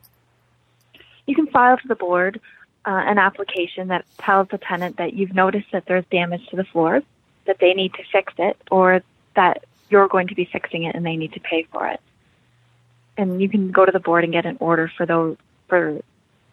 [1.27, 2.39] You can file to the board
[2.86, 6.63] uh, an application that tells the tenant that you've noticed that there's damage to the
[6.63, 7.04] floors,
[7.45, 9.01] that they need to fix it, or
[9.36, 11.99] that you're going to be fixing it and they need to pay for it.
[13.17, 16.01] And you can go to the board and get an order for those for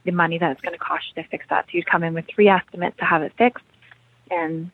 [0.04, 1.66] the money that it's going to cost you to fix that.
[1.66, 3.64] So you'd come in with three estimates to have it fixed,
[4.30, 4.70] and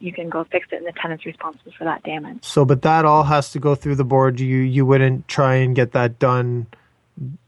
[0.00, 2.44] you can go fix it, and the tenant's responsible for that damage.
[2.44, 4.40] So, but that all has to go through the board.
[4.40, 6.66] You you wouldn't try and get that done,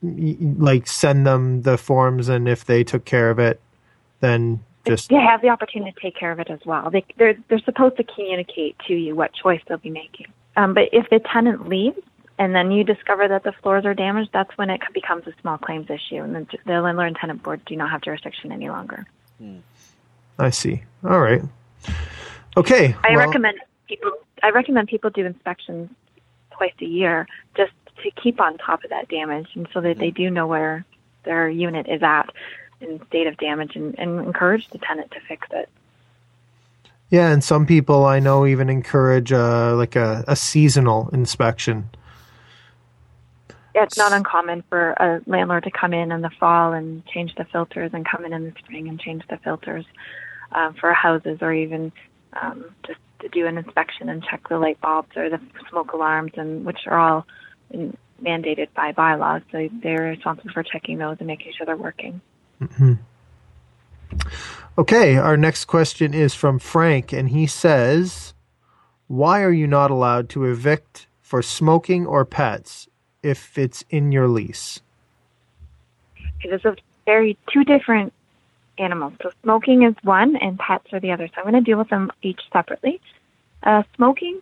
[0.02, 3.60] like send them the forms, and if they took care of it,
[4.20, 6.90] then just they have the opportunity to take care of it as well.
[6.90, 10.26] They they're they're supposed to communicate to you what choice they'll be making.
[10.56, 11.98] Um, but if the tenant leaves
[12.40, 15.58] and then you discover that the floors are damaged, that's when it becomes a small
[15.58, 19.06] claims issue, and the, the landlord and tenant board do not have jurisdiction any longer.
[20.38, 20.82] I see.
[21.04, 21.42] All right.
[22.56, 22.96] Okay.
[23.04, 24.12] I well, recommend people.
[24.42, 25.90] I recommend people do inspections
[26.50, 27.72] twice a year just
[28.02, 30.86] to keep on top of that damage, and so that they do know where
[31.24, 32.32] their unit is at
[32.80, 35.68] in state of damage, and, and encourage the tenant to fix it.
[37.10, 41.90] Yeah, and some people I know even encourage uh, like a, a seasonal inspection.
[43.74, 47.44] It's not uncommon for a landlord to come in in the fall and change the
[47.44, 49.84] filters, and come in in the spring and change the filters
[50.52, 51.92] uh, for houses, or even
[52.40, 56.32] um, just to do an inspection and check the light bulbs or the smoke alarms,
[56.36, 57.26] and which are all
[57.70, 59.42] in, mandated by bylaws.
[59.52, 62.20] So they're responsible for checking those and making sure they're working.
[62.60, 62.94] Mm-hmm.
[64.76, 68.34] Okay, our next question is from Frank, and he says,
[69.06, 72.88] "Why are you not allowed to evict for smoking or pets
[73.22, 74.80] if it's in your lease?"
[76.42, 78.12] It is a very two different
[78.78, 79.12] animals.
[79.22, 81.28] So smoking is one and pets are the other.
[81.28, 83.00] So I'm going to deal with them each separately.
[83.62, 84.40] Uh, smoking,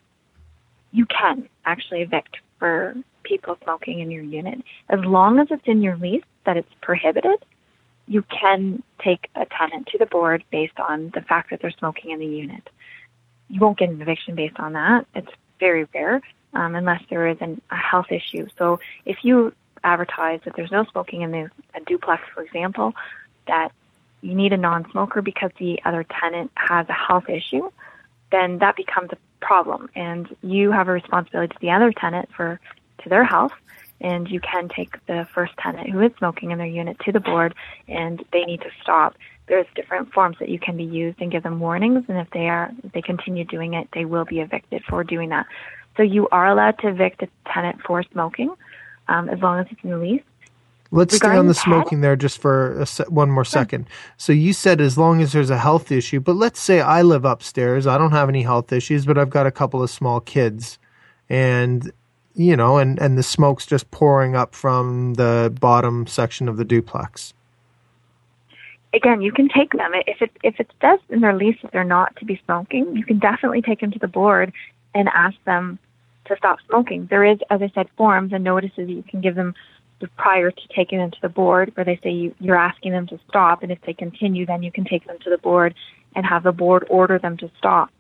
[0.93, 4.63] you can actually evict for people smoking in your unit.
[4.89, 7.45] As long as it's in your lease that it's prohibited,
[8.07, 12.11] you can take a tenant to the board based on the fact that they're smoking
[12.11, 12.69] in the unit.
[13.49, 15.07] You won't get an eviction based on that.
[15.15, 16.23] It's very rare
[16.55, 18.49] um, unless there is an, a health issue.
[18.59, 19.53] So if you
[19.85, 22.95] advertise that there's no smoking in the a duplex, for example,
[23.47, 23.73] that
[24.21, 27.71] you need a non-smoker because the other tenant has a health issue,
[28.31, 32.61] then that becomes a problem, and you have a responsibility to the other tenant for
[33.03, 33.53] to their health.
[34.01, 37.19] And you can take the first tenant who is smoking in their unit to the
[37.19, 37.53] board,
[37.89, 39.17] and they need to stop.
[39.49, 42.49] There's different forms that you can be used and give them warnings, and if they
[42.49, 45.47] are if they continue doing it, they will be evicted for doing that.
[45.99, 48.55] So you are allowed to evict a tenant for smoking,
[49.09, 50.23] um, as long as it's in the lease.
[50.93, 53.87] Let's stay on the smoking there just for se- one more second.
[54.17, 57.25] So you said as long as there's a health issue, but let's say I live
[57.25, 57.87] upstairs.
[57.87, 60.79] I don't have any health issues, but I've got a couple of small kids,
[61.29, 61.91] and
[62.35, 66.65] you know, and and the smoke's just pouring up from the bottom section of the
[66.65, 67.35] duplex.
[68.95, 71.85] Again, you can take them if it if it says in their lease that they're
[71.85, 72.97] not to be smoking.
[72.97, 74.53] You can definitely take them to the board
[74.95, 75.79] and ask them
[76.29, 77.07] to stop smoking.
[77.11, 79.55] There is, as I said, forms and notices that you can give them
[80.17, 83.19] prior to taking them to the board where they say you, you're asking them to
[83.29, 85.75] stop and if they continue then you can take them to the board
[86.15, 87.91] and have the board order them to stop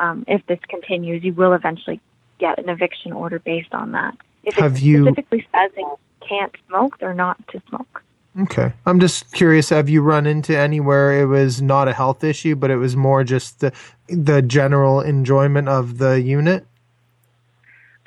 [0.00, 2.00] um, if this continues, you will eventually
[2.38, 4.16] get an eviction order based on that.
[4.44, 5.84] If Have it you- specifically says they
[6.26, 8.02] can't smoke, they're not to smoke.
[8.42, 8.72] Okay.
[8.86, 12.70] I'm just curious have you run into anywhere it was not a health issue but
[12.70, 13.72] it was more just the
[14.08, 16.64] the general enjoyment of the unit?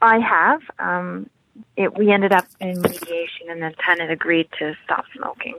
[0.03, 0.61] I have.
[0.79, 1.29] Um,
[1.77, 5.55] it, we ended up in mediation, and the tenant agreed to stop smoking,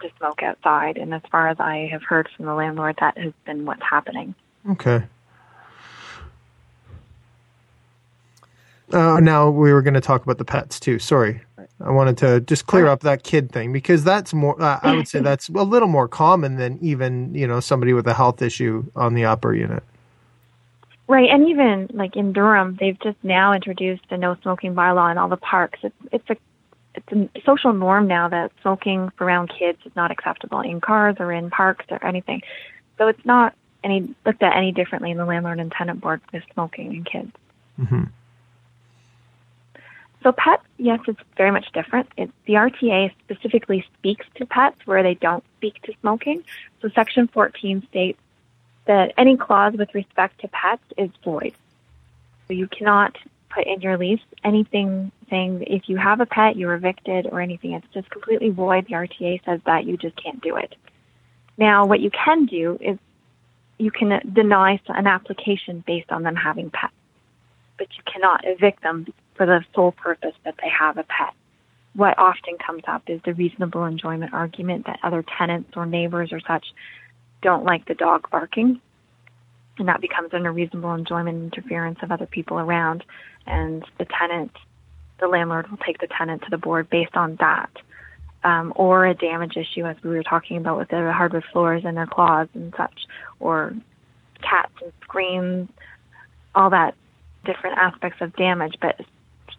[0.00, 0.96] to smoke outside.
[0.96, 4.36] And as far as I have heard from the landlord, that has been what's happening.
[4.70, 5.02] Okay.
[8.92, 10.98] Uh, now we were going to talk about the pets too.
[11.00, 11.42] Sorry,
[11.80, 14.60] I wanted to just clear up that kid thing because that's more.
[14.60, 18.06] Uh, I would say that's a little more common than even you know somebody with
[18.08, 19.84] a health issue on the upper unit.
[21.10, 25.18] Right, and even like in Durham, they've just now introduced a no smoking bylaw in
[25.18, 25.80] all the parks.
[25.82, 26.36] It's it's a
[26.94, 31.32] it's a social norm now that smoking around kids is not acceptable in cars or
[31.32, 32.42] in parks or anything.
[32.96, 36.44] So it's not any looked at any differently in the landlord and tenant board with
[36.52, 37.32] smoking and kids.
[37.74, 38.04] hmm
[40.22, 42.08] So pets, yes, it's very much different.
[42.16, 46.44] It, the RTA specifically speaks to pets where they don't speak to smoking.
[46.80, 48.20] So Section 14 states
[48.90, 51.54] that any clause with respect to pets is void.
[52.48, 53.16] So you cannot
[53.48, 57.74] put in your lease anything saying if you have a pet, you're evicted or anything.
[57.74, 58.86] It's just completely void.
[58.88, 60.74] The RTA says that you just can't do it.
[61.56, 62.98] Now, what you can do is
[63.78, 66.92] you can deny an application based on them having pets,
[67.78, 71.32] but you cannot evict them for the sole purpose that they have a pet.
[71.94, 76.40] What often comes up is the reasonable enjoyment argument that other tenants or neighbors or
[76.40, 76.66] such
[77.42, 78.80] don't like the dog barking,
[79.78, 83.04] and that becomes an unreasonable enjoyment interference of other people around,
[83.46, 84.52] and the tenant,
[85.18, 87.70] the landlord will take the tenant to the board based on that.
[88.42, 91.94] Um, or a damage issue, as we were talking about with the hardwood floors and
[91.94, 93.06] their claws and such,
[93.38, 93.74] or
[94.40, 95.68] cats and screams,
[96.54, 96.94] all that
[97.44, 98.76] different aspects of damage.
[98.80, 98.98] But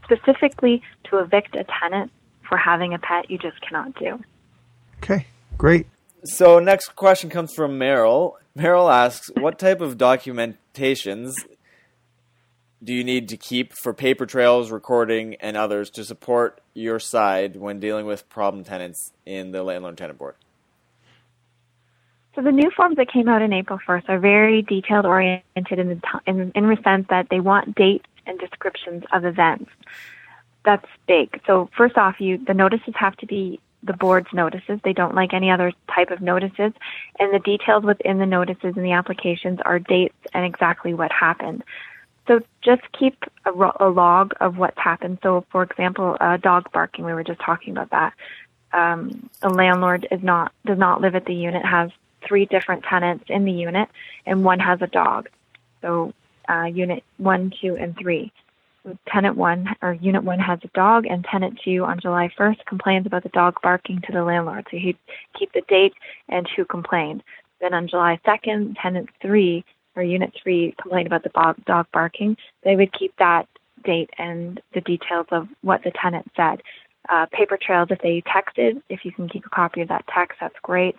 [0.04, 2.12] specifically to evict a tenant
[2.48, 4.20] for having a pet, you just cannot do.
[4.98, 5.28] Okay,
[5.60, 5.86] great.
[6.23, 8.34] So next question comes from Meryl.
[8.55, 11.31] Meryl asks, "What type of documentations
[12.84, 17.55] do you need to keep for paper trails, recording, and others to support your side
[17.55, 20.36] when dealing with problem tenants in the landlord tenant board?"
[22.36, 25.89] So the new forms that came out in April 1st are very detailed oriented in
[25.89, 29.71] the t- in, in the sense that they want dates and descriptions of events.
[30.63, 31.41] That's big.
[31.47, 34.80] So first off, you the notices have to be the board's notices.
[34.84, 36.74] They don't like any other type of notices,
[37.20, 41.63] and the details within the notices and the applications are dates and exactly what happened.
[42.28, 45.20] So just keep a, a log of what's happened.
[45.24, 47.04] So, for example, uh, dog barking.
[47.06, 48.13] We were just talking about that.
[48.74, 51.65] Um, a landlord is not does not live at the unit.
[51.65, 51.91] Has
[52.26, 53.89] three different tenants in the unit,
[54.26, 55.30] and one has a dog.
[55.82, 56.13] So,
[56.48, 58.32] uh, unit one, two, and three.
[59.08, 63.06] Tenant one or unit one has a dog, and tenant two on July 1st complains
[63.06, 64.65] about the dog barking to the landlord.
[64.72, 64.98] So he'd
[65.38, 65.94] keep the date
[66.30, 67.24] and who complained.
[67.60, 69.63] Then on July 2nd, tenant three
[69.96, 72.38] or unit three complained about the dog, dog barking.
[72.63, 73.48] They would keep that
[73.84, 76.62] date and the details of what the tenant said.
[77.10, 80.38] Uh, paper trails, if they texted, if you can keep a copy of that text,
[80.39, 80.96] that's great.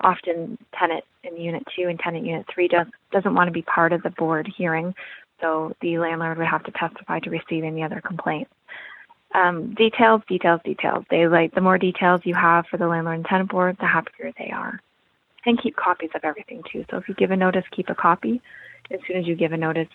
[0.00, 3.92] Often, tenant in unit two and tenant unit three does, doesn't want to be part
[3.92, 4.94] of the board hearing,
[5.42, 8.50] so the landlord would have to testify to receive any other complaints.
[9.34, 11.04] Um, details, details, details.
[11.10, 14.32] They like the more details you have for the landlord and tenant board, the happier
[14.38, 14.80] they are.
[15.44, 16.84] And keep copies of everything too.
[16.90, 18.40] So if you give a notice, keep a copy.
[18.90, 19.88] As soon as you give a notice,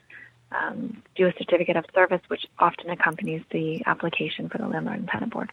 [0.52, 5.08] um, do a certificate of service, which often accompanies the application for the landlord and
[5.08, 5.52] tenant board.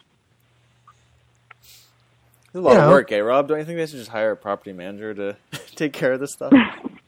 [2.46, 2.84] It's a lot Yeah.
[2.84, 3.48] of work, eh, Rob?
[3.48, 5.36] Don't you think they should just hire a property manager to
[5.74, 6.52] take care of this stuff?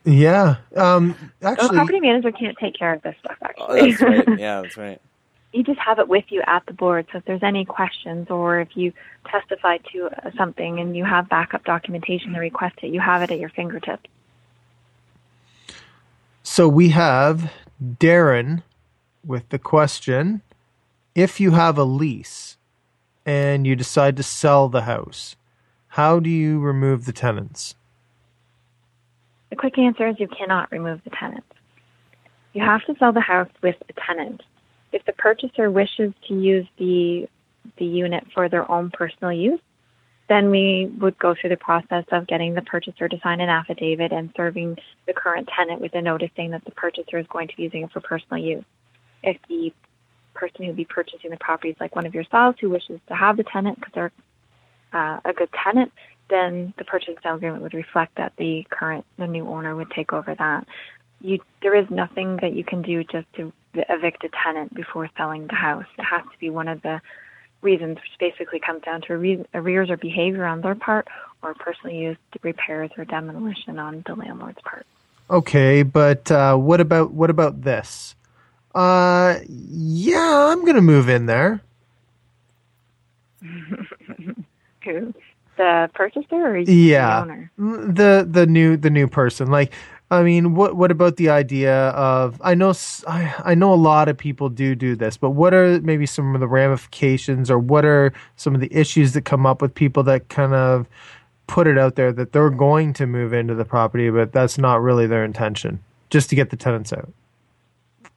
[0.04, 0.56] Yeah.
[0.76, 3.90] Um, Well, actually, property manager can't take care of this stuff, oh, actually.
[3.90, 4.28] that's right.
[4.38, 5.00] Yeah, that's right.
[5.52, 7.06] you just have it with you at the board.
[7.10, 8.92] So if there's any questions or if you
[9.28, 13.30] testify to uh, something and you have backup documentation to request it, you have it
[13.30, 14.08] at your fingertips.
[16.42, 17.52] so we have
[17.82, 18.62] Darren
[19.24, 20.42] with the question
[21.14, 22.56] if you have a lease
[23.24, 25.34] and you decide to sell the house,
[25.88, 27.74] how do you remove the tenants?
[29.50, 31.44] The quick answer is you cannot remove the tenant.
[32.52, 34.42] You have to sell the house with a tenant.
[34.92, 37.28] If the purchaser wishes to use the
[37.78, 39.60] the unit for their own personal use,
[40.28, 44.12] then we would go through the process of getting the purchaser to sign an affidavit
[44.12, 44.76] and serving
[45.06, 47.82] the current tenant with a notice saying that the purchaser is going to be using
[47.82, 48.64] it for personal use.
[49.22, 49.72] If the
[50.34, 53.14] person who would be purchasing the property is like one of yourselves who wishes to
[53.14, 54.12] have the tenant because they're
[54.92, 55.92] uh, a good tenant,
[56.28, 59.90] then the purchase and sale agreement would reflect that the current, the new owner would
[59.90, 60.66] take over that.
[61.20, 65.46] you there is nothing that you can do just to evict a tenant before selling
[65.46, 65.84] the house.
[65.98, 67.00] It has to be one of the
[67.62, 71.08] reasons, which basically comes down to arrears or behavior on their part,
[71.42, 74.86] or personally used repairs or demolition on the landlord's part.
[75.28, 78.14] Okay, but uh, what about what about this?
[78.74, 81.62] Uh, yeah, I'm gonna move in there.
[84.84, 85.14] Who?
[85.56, 87.50] The purchaser or yeah, the owner?
[87.92, 89.50] The the new the new person.
[89.50, 89.72] Like,
[90.10, 92.40] I mean, what what about the idea of?
[92.44, 92.74] I know
[93.08, 96.34] I, I know a lot of people do do this, but what are maybe some
[96.34, 100.02] of the ramifications, or what are some of the issues that come up with people
[100.02, 100.86] that kind of
[101.46, 104.82] put it out there that they're going to move into the property, but that's not
[104.82, 107.08] really their intention, just to get the tenants out?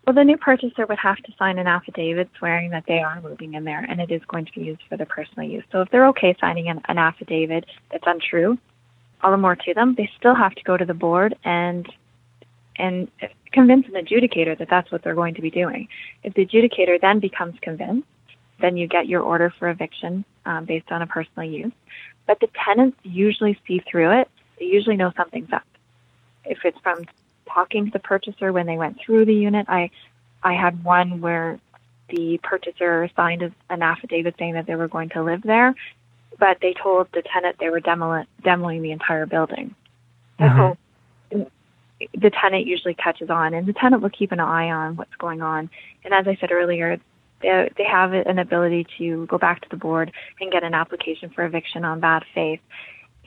[0.10, 3.54] Well, the new purchaser would have to sign an affidavit swearing that they are moving
[3.54, 5.64] in there and it is going to be used for their personal use.
[5.72, 8.58] So if they're okay signing an, an affidavit that's untrue,
[9.22, 9.94] all the more to them.
[9.96, 11.88] They still have to go to the board and
[12.76, 13.12] and
[13.52, 15.88] convince an adjudicator that that's what they're going to be doing.
[16.24, 18.08] If the adjudicator then becomes convinced,
[18.62, 21.74] then you get your order for eviction um, based on a personal use.
[22.26, 24.28] But the tenants usually see through it.
[24.58, 25.68] They usually know something's up.
[26.46, 27.06] If it's from
[27.54, 29.66] talking to the purchaser when they went through the unit.
[29.70, 29.92] I
[30.42, 31.60] I had one where
[32.10, 35.76] the purchaser signed an affidavit saying that they were going to live there,
[36.40, 39.76] but they told the tenant they were demoling the entire building.
[40.40, 41.38] Mm-hmm.
[41.38, 41.52] So
[42.14, 45.42] the tenant usually catches on, and the tenant will keep an eye on what's going
[45.42, 45.70] on.
[46.04, 47.00] And as I said earlier,
[47.42, 51.30] they, they have an ability to go back to the board and get an application
[51.30, 52.62] for eviction on bad faith.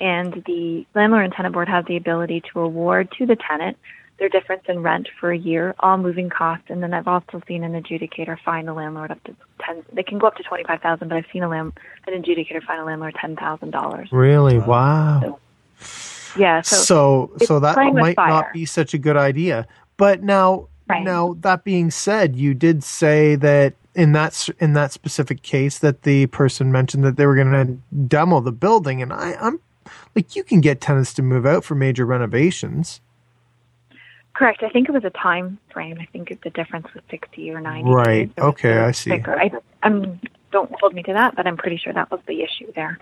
[0.01, 3.77] And the landlord and tenant board have the ability to award to the tenant
[4.23, 7.65] their difference in rent for a year, all moving costs, and then I've also seen
[7.65, 9.85] an adjudicator fine the landlord up to ten.
[9.93, 11.73] They can go up to twenty five thousand, but I've seen a lam-
[12.07, 14.11] an adjudicator fine a landlord ten thousand dollars.
[14.13, 14.59] Really?
[14.61, 15.39] Wow.
[15.81, 16.61] So, yeah.
[16.61, 19.67] So so, so that might not be such a good idea.
[19.97, 21.03] But now, right.
[21.03, 26.03] now that being said, you did say that in that in that specific case that
[26.03, 29.59] the person mentioned that they were going to demo the building, and I, I'm
[30.15, 33.01] like, you can get tenants to move out for major renovations.
[34.35, 34.63] Correct.
[34.63, 35.99] I think it was a time frame.
[36.01, 37.91] I think the difference was 60 or 90.
[37.91, 38.33] Right.
[38.39, 39.13] Okay, I see.
[39.13, 39.51] I,
[39.83, 40.21] I'm,
[40.51, 42.99] don't hold me to that, but I'm pretty sure that was the issue there.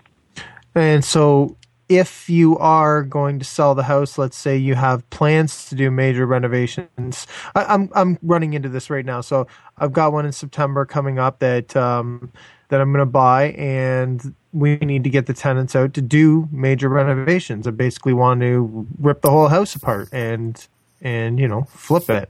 [0.75, 1.55] And so
[1.91, 5.91] if you are going to sell the house, let's say you have plans to do
[5.91, 7.27] major renovations.
[7.53, 10.85] I, am I'm, I'm running into this right now, so I've got one in September
[10.85, 12.31] coming up that um,
[12.69, 16.47] that I'm going to buy, and we need to get the tenants out to do
[16.51, 17.67] major renovations.
[17.67, 20.65] I basically want to rip the whole house apart and
[21.01, 22.29] and you know flip it.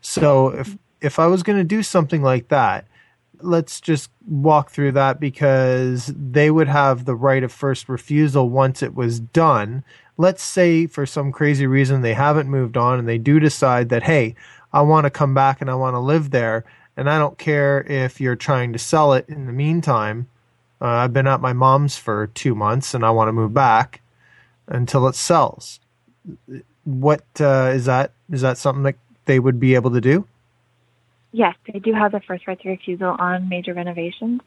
[0.00, 2.86] So if if I was going to do something like that,
[3.40, 8.82] let's just walk through that because they would have the right of first refusal once
[8.82, 9.84] it was done.
[10.16, 14.02] Let's say for some crazy reason they haven't moved on and they do decide that
[14.02, 14.34] hey,
[14.72, 16.64] I want to come back and I want to live there
[16.96, 20.28] and I don't care if you're trying to sell it in the meantime.
[20.82, 24.02] Uh, I've been at my mom's for 2 months and I want to move back
[24.66, 25.80] until it sells
[26.90, 28.12] what uh, is that?
[28.30, 30.26] Is that something that they would be able to do?
[31.32, 34.40] Yes, they do have the first right to refusal on major renovations.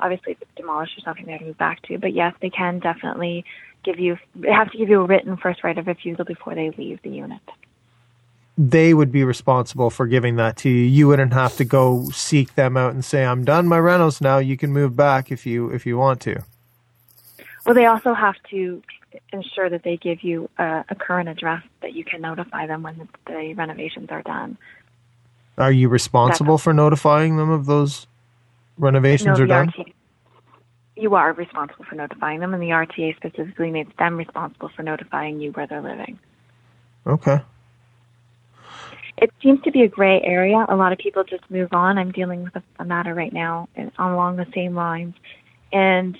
[0.00, 1.98] Obviously, if it's demolished, or something, they have to move back to.
[1.98, 3.44] But yes, they can definitely
[3.84, 4.16] give you.
[4.34, 7.10] They have to give you a written first right of refusal before they leave the
[7.10, 7.42] unit.
[8.56, 10.84] They would be responsible for giving that to you.
[10.84, 14.38] You wouldn't have to go seek them out and say, "I'm done my rentals now.
[14.38, 16.42] You can move back if you if you want to."
[17.64, 18.82] Well, they also have to
[19.32, 22.98] ensure that they give you a, a current address that you can notify them when
[22.98, 24.56] the, the renovations are done.
[25.58, 28.06] Are you responsible That's, for notifying them of those
[28.78, 29.68] renovations no, are done?
[29.68, 29.92] RTA,
[30.96, 35.40] you are responsible for notifying them, and the RTA specifically makes them responsible for notifying
[35.40, 36.18] you where they're living.
[37.06, 37.40] Okay.
[39.18, 40.64] It seems to be a gray area.
[40.68, 41.98] A lot of people just move on.
[41.98, 45.14] I'm dealing with a, a matter right now along the same lines.
[45.72, 46.16] And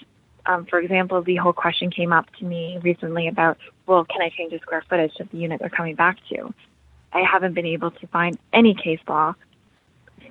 [0.47, 4.29] um, for example, the whole question came up to me recently about, well, can I
[4.29, 6.53] change the square footage of the unit they're coming back to?
[7.13, 9.35] I haven't been able to find any case law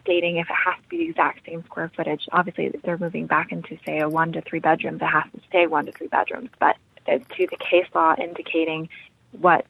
[0.01, 2.27] stating if it has to be the exact same square footage.
[2.31, 5.39] Obviously, if they're moving back into, say, a one to three bedrooms, it has to
[5.47, 6.49] stay one to three bedrooms.
[6.59, 8.89] But to the case law indicating
[9.31, 9.65] what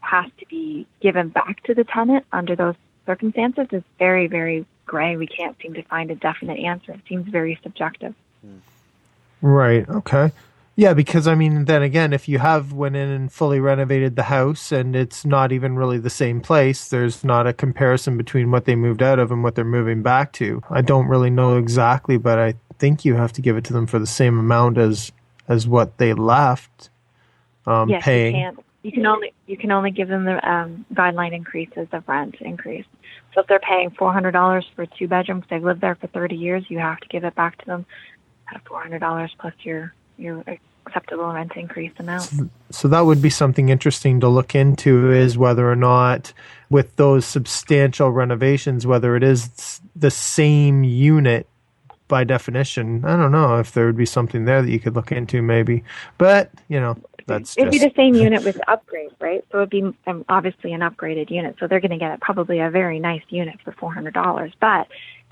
[0.00, 2.74] has to be given back to the tenant under those
[3.06, 5.16] circumstances is very, very gray.
[5.16, 6.92] We can't seem to find a definite answer.
[6.92, 8.14] It seems very subjective.
[8.46, 8.60] Mm.
[9.40, 9.88] Right.
[9.88, 10.32] Okay.
[10.76, 14.22] Yeah, because I mean, then again, if you have went in and fully renovated the
[14.24, 18.64] house and it's not even really the same place, there's not a comparison between what
[18.64, 20.62] they moved out of and what they're moving back to.
[20.70, 23.88] I don't really know exactly, but I think you have to give it to them
[23.88, 25.10] for the same amount as
[25.48, 26.90] as what they left
[27.66, 28.36] um, yes, paying.
[28.36, 32.08] You can't, You can only you can only give them the um, guideline increases of
[32.08, 32.86] rent increase.
[33.34, 36.36] So if they're paying four hundred dollars for two bedrooms, they've lived there for thirty
[36.36, 36.66] years.
[36.68, 37.86] You have to give it back to them
[38.66, 40.44] four hundred dollars plus your your
[40.86, 42.50] acceptable rent increase amount.
[42.70, 46.32] So that would be something interesting to look into is whether or not
[46.70, 51.46] with those substantial renovations, whether it is the same unit
[52.08, 53.04] by definition.
[53.04, 55.84] I don't know if there would be something there that you could look into maybe,
[56.16, 56.96] but you know,
[57.26, 59.44] that's it'd just, be the same unit with upgrade, right?
[59.52, 61.56] So it'd be um, obviously an upgraded unit.
[61.60, 64.88] So they're going to get probably a very nice unit for four hundred dollars, but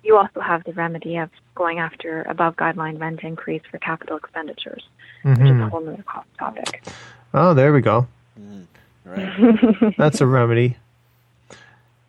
[0.06, 4.84] you also have the remedy of going after above guideline rent increase for capital expenditures,
[5.22, 5.68] which is a Mhm.
[5.70, 6.04] whole other
[6.38, 6.84] topic.
[7.34, 8.06] Oh, there we go.
[9.04, 9.94] Right.
[9.98, 10.76] That's a remedy.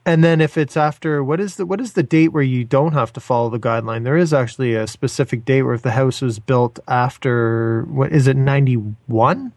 [0.06, 2.94] And then if it's after what is the what is the date where you don't
[2.94, 4.04] have to follow the guideline?
[4.04, 8.26] There is actually a specific date where if the house was built after what is
[8.28, 8.76] it ninety
[9.08, 9.52] one?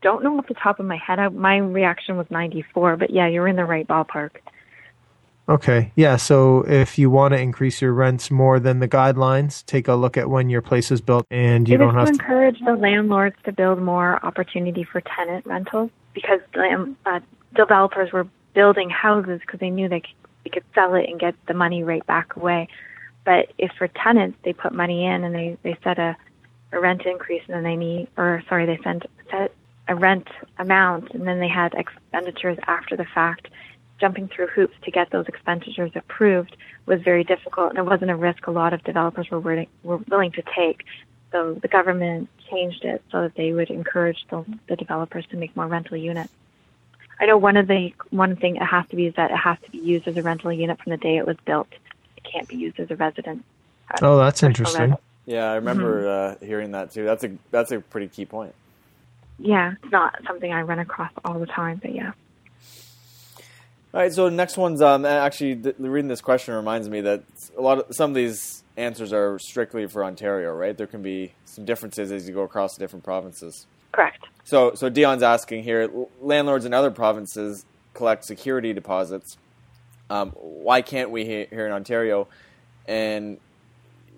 [0.00, 1.18] Don't know off the top of my head.
[1.18, 4.32] I, my reaction was 94, but yeah, you're in the right ballpark.
[5.48, 5.92] Okay.
[5.94, 9.94] Yeah, so if you want to increase your rents more than the guidelines, take a
[9.94, 12.74] look at when your place is built and you it don't have to encourage the
[12.74, 17.20] landlords to build more opportunity for tenant rentals because um, uh,
[17.54, 20.14] developers were building houses because they knew they could,
[20.44, 22.68] they could sell it and get the money right back away.
[23.24, 26.16] But if for tenants they put money in and they they set a,
[26.72, 29.54] a rent increase and then they need or sorry they sent set
[29.88, 30.28] a rent
[30.58, 33.48] amount and then they had expenditures after the fact
[34.00, 38.16] jumping through hoops to get those expenditures approved was very difficult and it wasn't a
[38.16, 40.84] risk a lot of developers were willing, were willing to take.
[41.32, 45.54] So the government changed it so that they would encourage the, the developers to make
[45.56, 46.32] more rental units.
[47.20, 49.56] I know one of the one thing it has to be is that it has
[49.64, 51.68] to be used as a rental unit from the day it was built.
[52.16, 53.44] It can't be used as a resident.
[53.92, 54.80] uh, Oh, that's interesting.
[54.80, 55.00] rental.
[55.26, 56.44] Yeah, I remember Mm-hmm.
[56.44, 57.04] uh, hearing that too.
[57.04, 58.54] That's a that's a pretty key point.
[59.38, 62.12] Yeah, it's not something I run across all the time, but yeah.
[63.94, 67.22] All right, so next one's um actually th- reading this question reminds me that
[67.56, 70.76] a lot of some of these answers are strictly for Ontario, right?
[70.76, 73.68] There can be some differences as you go across the different provinces.
[73.92, 74.26] Correct.
[74.42, 75.88] So so Dion's asking here,
[76.20, 79.36] landlords in other provinces collect security deposits.
[80.10, 82.26] Um, why can't we he- here in Ontario?
[82.88, 83.38] And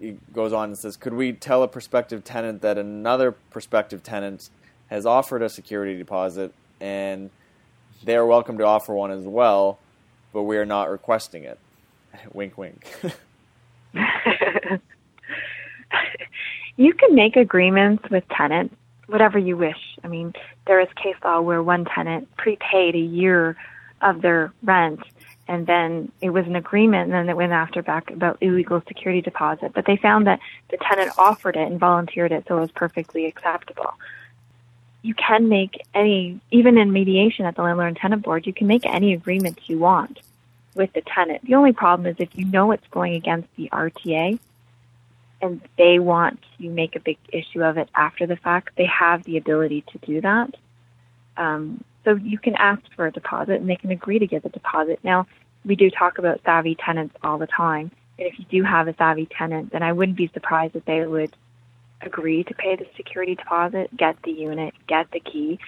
[0.01, 4.49] he goes on and says, could we tell a prospective tenant that another prospective tenant
[4.87, 7.29] has offered a security deposit and
[8.07, 9.79] they are welcome to offer one as well,
[10.33, 11.59] but we are not requesting it.
[12.33, 12.87] wink, wink.
[16.77, 18.75] you can make agreements with tenants,
[19.09, 19.99] whatever you wish.
[20.05, 20.33] I mean,
[20.67, 23.57] there is case law where one tenant prepaid a year
[24.01, 25.01] of their rent
[25.49, 29.21] and then it was an agreement and then it went after back about illegal security
[29.21, 29.73] deposit.
[29.75, 30.41] But they found that
[30.71, 33.95] the tenant offered it and volunteered it, so it was perfectly acceptable.
[35.07, 38.67] You can make any, even in mediation at the landlord and tenant board, you can
[38.67, 40.19] make any agreements you want
[40.75, 41.45] with the tenant.
[41.45, 44.41] The only problem is if you know it's going against the RTA,
[45.41, 49.23] and they want to make a big issue of it after the fact, they have
[49.23, 50.55] the ability to do that.
[51.37, 54.49] Um, so you can ask for a deposit and they can agree to give a
[54.49, 54.99] deposit.
[55.05, 55.27] Now,
[55.65, 57.91] we do talk about savvy tenants all the time.
[58.19, 61.07] And if you do have a savvy tenant, then I wouldn't be surprised if they
[61.07, 61.37] would
[62.03, 65.59] agree to pay the security deposit, get the unit, get the key,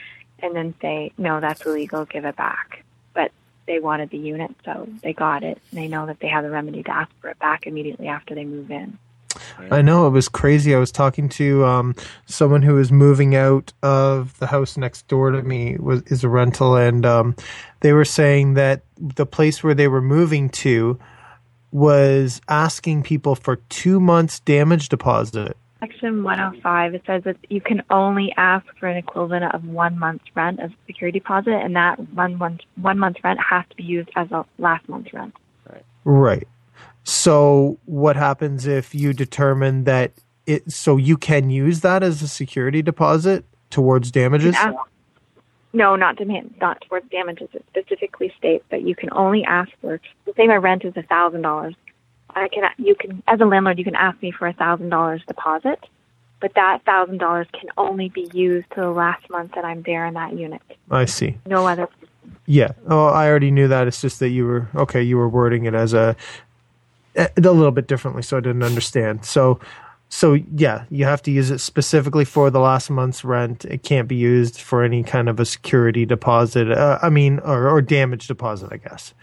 [0.40, 2.84] and then say, no, that's illegal, give it back.
[3.14, 3.32] But
[3.66, 5.60] they wanted the unit, so they got it.
[5.72, 8.44] They know that they have the remedy to ask for it back immediately after they
[8.44, 8.98] move in.
[9.70, 10.74] I know it was crazy.
[10.74, 11.94] I was talking to um,
[12.26, 16.28] someone who was moving out of the house next door to me was is a
[16.28, 17.36] rental, and um,
[17.80, 20.98] they were saying that the place where they were moving to
[21.70, 25.56] was asking people for two months damage deposit.
[25.80, 30.24] Section 105, it says that you can only ask for an equivalent of one month's
[30.34, 33.84] rent as a security deposit, and that one month one month's rent has to be
[33.84, 35.34] used as a last month's rent.
[35.70, 35.84] Right.
[36.04, 36.48] Right.
[37.04, 40.12] So what happens if you determine that
[40.46, 40.72] it?
[40.72, 44.56] So you can use that as a security deposit towards damages.
[44.56, 44.76] Ask-
[45.72, 47.48] no, not demand, not towards damages.
[47.52, 50.00] It specifically states that you can only ask for.
[50.36, 51.74] Say my rent is a thousand dollars.
[52.30, 55.22] I can, you can, as a landlord, you can ask me for a thousand dollars
[55.26, 55.84] deposit,
[56.40, 60.06] but that thousand dollars can only be used to the last month that I'm there
[60.06, 60.62] in that unit.
[60.90, 61.38] I see.
[61.46, 61.88] No other.
[62.46, 62.72] Yeah.
[62.86, 63.86] Oh, I already knew that.
[63.86, 65.02] It's just that you were okay.
[65.02, 66.16] You were wording it as a
[67.16, 69.24] a little bit differently, so I didn't understand.
[69.24, 69.60] So,
[70.08, 73.64] so yeah, you have to use it specifically for the last month's rent.
[73.64, 76.70] It can't be used for any kind of a security deposit.
[76.70, 79.14] Uh, I mean, or, or damage deposit, I guess.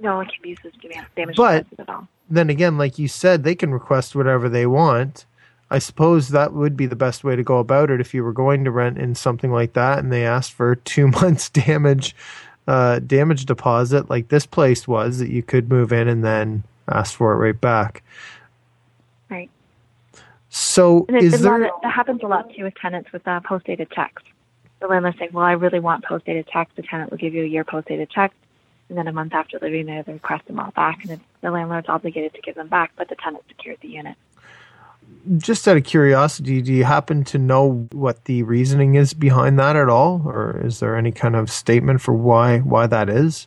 [0.00, 2.08] No one can be used as dam- damage But- deposit at all.
[2.30, 5.24] Then again, like you said, they can request whatever they want.
[5.70, 8.32] I suppose that would be the best way to go about it if you were
[8.32, 12.14] going to rent in something like that and they asked for two months damage
[12.66, 17.14] uh, damage deposit like this place was that you could move in and then ask
[17.14, 18.02] for it right back.
[19.30, 19.48] Right.
[20.50, 23.90] So And is there that happens a lot too with tenants with uh, post dated
[23.90, 24.22] checks.
[24.80, 27.42] The landlord saying, "Well, I really want post dated checks." The tenant will give you
[27.42, 28.32] a year post dated check,
[28.88, 31.88] and then a month after living there, they request them all back, and the landlord's
[31.88, 34.16] obligated to give them back, but the tenant secured the unit.
[35.36, 39.76] just out of curiosity, do you happen to know what the reasoning is behind that
[39.76, 43.46] at all, or is there any kind of statement for why why that is?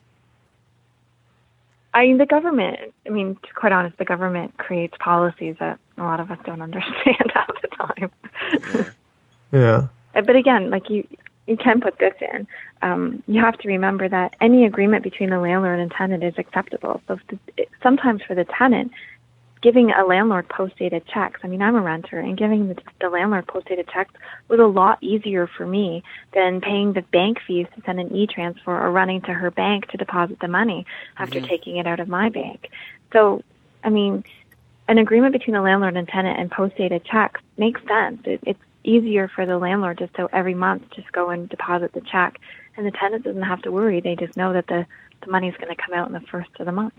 [1.94, 2.80] I mean, the government.
[3.06, 6.40] I mean, to be quite honest, the government creates policies that a lot of us
[6.46, 8.94] don't understand half the time.
[9.52, 11.06] Yeah, but again, like you,
[11.52, 12.48] you can put this in.
[12.82, 17.02] Um, you have to remember that any agreement between the landlord and tenant is acceptable.
[17.08, 18.92] So the, sometimes for the tenant,
[19.62, 21.42] giving a landlord post-dated checks.
[21.44, 24.14] I mean, I'm a renter, and giving the, the landlord post-dated checks
[24.48, 28.76] was a lot easier for me than paying the bank fees to send an e-transfer
[28.76, 30.86] or running to her bank to deposit the money
[31.18, 32.70] after taking it out of my bank.
[33.14, 33.44] So,
[33.84, 34.24] I mean,
[34.88, 38.22] an agreement between the landlord and tenant and post-dated checks makes sense.
[38.26, 42.02] It, it's easier for the landlord just so every month just go and deposit the
[42.02, 42.40] check,
[42.76, 44.02] and the tenant doesn't have to worry.
[44.02, 44.86] They just know that the
[45.24, 46.94] the money's going to come out in the first of the month.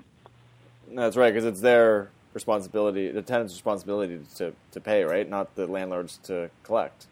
[0.93, 5.29] That's right, because it's their responsibility, the tenant's responsibility to, to pay, right?
[5.29, 7.07] Not the landlord's to collect.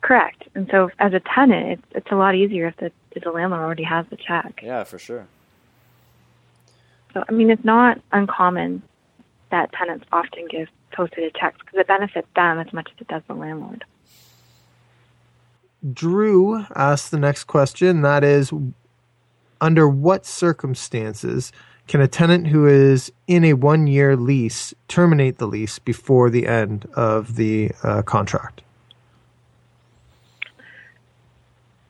[0.00, 0.44] Correct.
[0.54, 3.62] And so, as a tenant, it's it's a lot easier if the if the landlord
[3.62, 4.60] already has the check.
[4.62, 5.26] Yeah, for sure.
[7.14, 8.82] So, I mean, it's not uncommon
[9.50, 13.22] that tenants often give post-dated checks because it benefits them as much as it does
[13.26, 13.84] the landlord.
[15.92, 18.02] Drew asked the next question.
[18.02, 18.52] That is,
[19.60, 21.52] under what circumstances
[21.88, 26.86] can a tenant who is in a one-year lease terminate the lease before the end
[26.94, 28.62] of the uh, contract?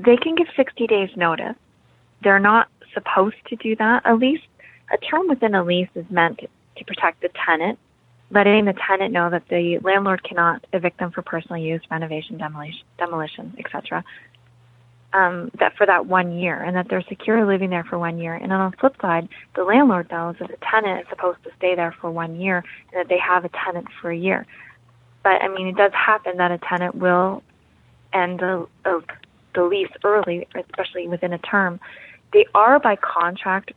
[0.04, 1.56] they can give 60 days notice.
[2.22, 4.02] They're not supposed to do that.
[4.04, 4.40] A lease,
[4.92, 6.40] a term within a lease is meant
[6.76, 7.78] to protect the tenant,
[8.32, 12.82] letting the tenant know that the landlord cannot evict them for personal use, renovation, demolition,
[12.98, 14.02] demolition, etc.
[15.12, 18.34] Um, that for that one year, and that they're secure living there for one year.
[18.34, 21.74] And on the flip side, the landlord knows that the tenant is supposed to stay
[21.74, 24.46] there for one year, and that they have a tenant for a year.
[25.22, 27.42] But I mean, it does happen that a tenant will
[28.12, 28.66] end the,
[29.56, 31.78] lease early, especially within a term,
[32.32, 33.72] they are by contract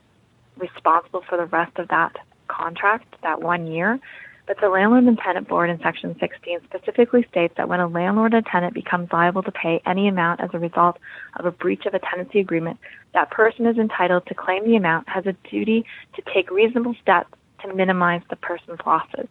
[0.58, 2.16] responsible for the rest of that
[2.48, 4.00] contract, that one year.
[4.48, 8.36] But the Landlord and Tenant Board in Section 16 specifically states that when a landlord
[8.36, 10.98] or tenant becomes liable to pay any amount as a result
[11.38, 12.78] of a breach of a tenancy agreement,
[13.14, 15.86] that person is entitled to claim the amount, has a duty
[16.16, 19.28] to take reasonable steps to minimize the person's losses.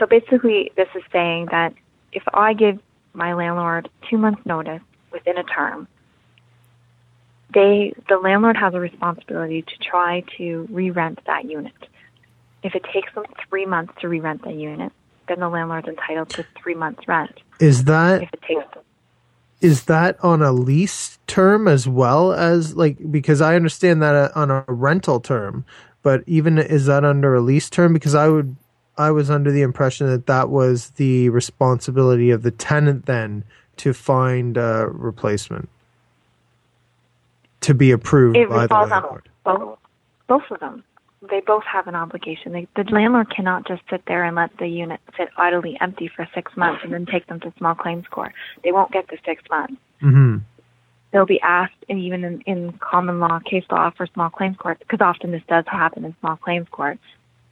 [0.00, 1.72] So basically, this is saying that
[2.12, 2.80] if I give
[3.12, 4.82] my landlord two months' notice
[5.12, 5.86] within a term,
[7.52, 11.72] they the landlord has a responsibility to try to re-rent that unit.
[12.64, 14.90] If it takes them three months to re-rent the unit,
[15.28, 17.38] then the landlord's entitled to three months' rent.
[17.60, 18.82] Is that If it takes them
[19.64, 24.28] is that on a lease term as well as like because I understand that uh,
[24.34, 25.64] on a rental term,
[26.02, 27.94] but even is that under a lease term?
[27.94, 28.56] Because I would
[28.98, 33.42] I was under the impression that that was the responsibility of the tenant then
[33.78, 35.70] to find a replacement
[37.62, 39.30] to be approved it by the landlord.
[39.44, 39.78] both
[40.26, 40.84] both of them.
[41.30, 42.52] They both have an obligation.
[42.52, 46.28] They, the landlord cannot just sit there and let the unit sit idly empty for
[46.34, 48.32] six months and then take them to small claims court.
[48.62, 49.74] They won't get the six months.
[50.00, 50.38] hmm
[51.14, 54.80] they'll be asked, and even in, in common law case law for small claims court,
[54.80, 56.98] because often this does happen in small claims court,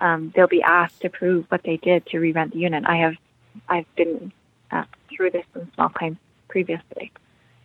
[0.01, 2.83] um, they'll be asked to prove what they did to re-rent the unit.
[2.85, 3.15] I have,
[3.69, 4.33] I've been
[4.73, 4.83] uh,
[5.15, 6.17] through this in small claims
[6.49, 7.13] previously,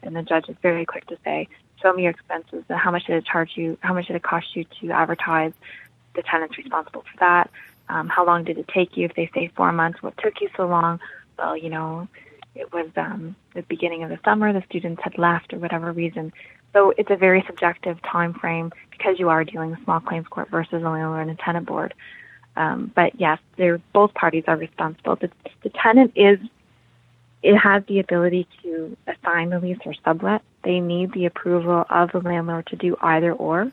[0.04, 1.48] and the judge is very quick to say,
[1.82, 2.64] "Show me your expenses.
[2.70, 3.76] and How much did it charge you?
[3.82, 5.54] How much did it cost you to advertise?
[6.18, 7.50] The tenant's responsible for that.
[7.90, 9.06] Um, how long did it take you?
[9.06, 11.00] If they say four months, what took you so long?
[11.38, 12.08] Well, you know,
[12.56, 14.52] it was um, the beginning of the summer.
[14.52, 16.34] The students had left or whatever reason.
[16.74, 20.50] So it's a very subjective time frame because you are dealing with small claims court
[20.50, 21.94] versus a landlord and tenant board.
[22.56, 25.16] Um, but yes, they're both parties are responsible.
[25.16, 25.30] The,
[25.62, 26.40] the tenant is
[27.44, 30.42] it has the ability to assign the lease or sublet.
[30.64, 33.72] They need the approval of the landlord to do either or.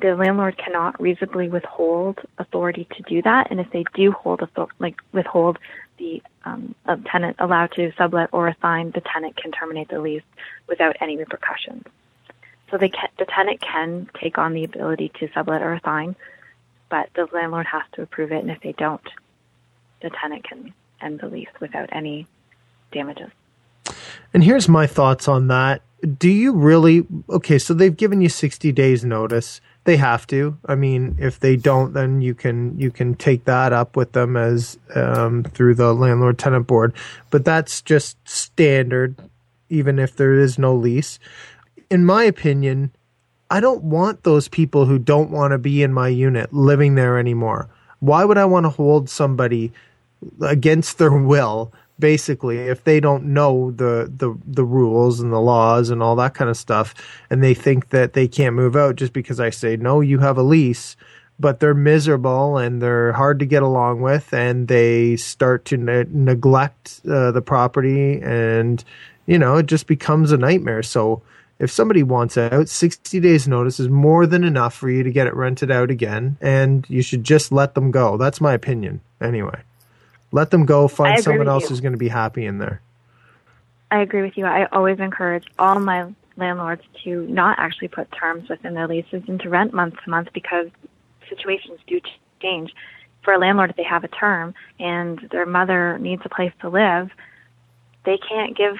[0.00, 4.42] The landlord cannot reasonably withhold authority to do that, and if they do hold
[4.78, 5.58] like withhold
[5.98, 6.74] the um,
[7.06, 10.22] tenant allowed to sublet or assign, the tenant can terminate the lease
[10.66, 11.84] without any repercussions.
[12.70, 16.16] So they can, the tenant can take on the ability to sublet or assign,
[16.88, 19.08] but the landlord has to approve it, and if they don't,
[20.02, 22.26] the tenant can end the lease without any
[22.90, 23.30] damages.
[24.32, 25.82] And here's my thoughts on that.
[26.18, 29.60] Do you really okay, so they've given you 60 days notice.
[29.84, 30.56] They have to.
[30.64, 34.36] I mean, if they don't, then you can you can take that up with them
[34.36, 36.94] as um, through the landlord tenant board.
[37.30, 39.16] But that's just standard,
[39.68, 41.18] even if there is no lease.
[41.90, 42.92] In my opinion,
[43.50, 47.18] I don't want those people who don't want to be in my unit living there
[47.18, 47.68] anymore.
[48.00, 49.70] Why would I want to hold somebody
[50.40, 55.90] against their will basically if they don't know the, the the rules and the laws
[55.90, 56.94] and all that kind of stuff
[57.30, 60.36] and they think that they can't move out just because I say no you have
[60.36, 60.96] a lease
[61.38, 66.06] but they're miserable and they're hard to get along with and they start to ne-
[66.08, 68.84] neglect uh, the property and
[69.26, 70.82] you know it just becomes a nightmare.
[70.82, 71.22] So
[71.58, 75.26] if somebody wants out 60 days notice is more than enough for you to get
[75.26, 78.16] it rented out again and you should just let them go.
[78.16, 79.62] That's my opinion anyway
[80.34, 80.88] let them go.
[80.88, 81.68] Find someone else you.
[81.68, 82.82] who's going to be happy in there.
[83.92, 84.44] I agree with you.
[84.44, 89.38] I always encourage all my landlords to not actually put terms within their leases and
[89.40, 90.66] to rent month to month because
[91.28, 92.00] situations do
[92.42, 92.74] change.
[93.22, 96.68] For a landlord, if they have a term and their mother needs a place to
[96.68, 97.10] live,
[98.04, 98.74] they can't give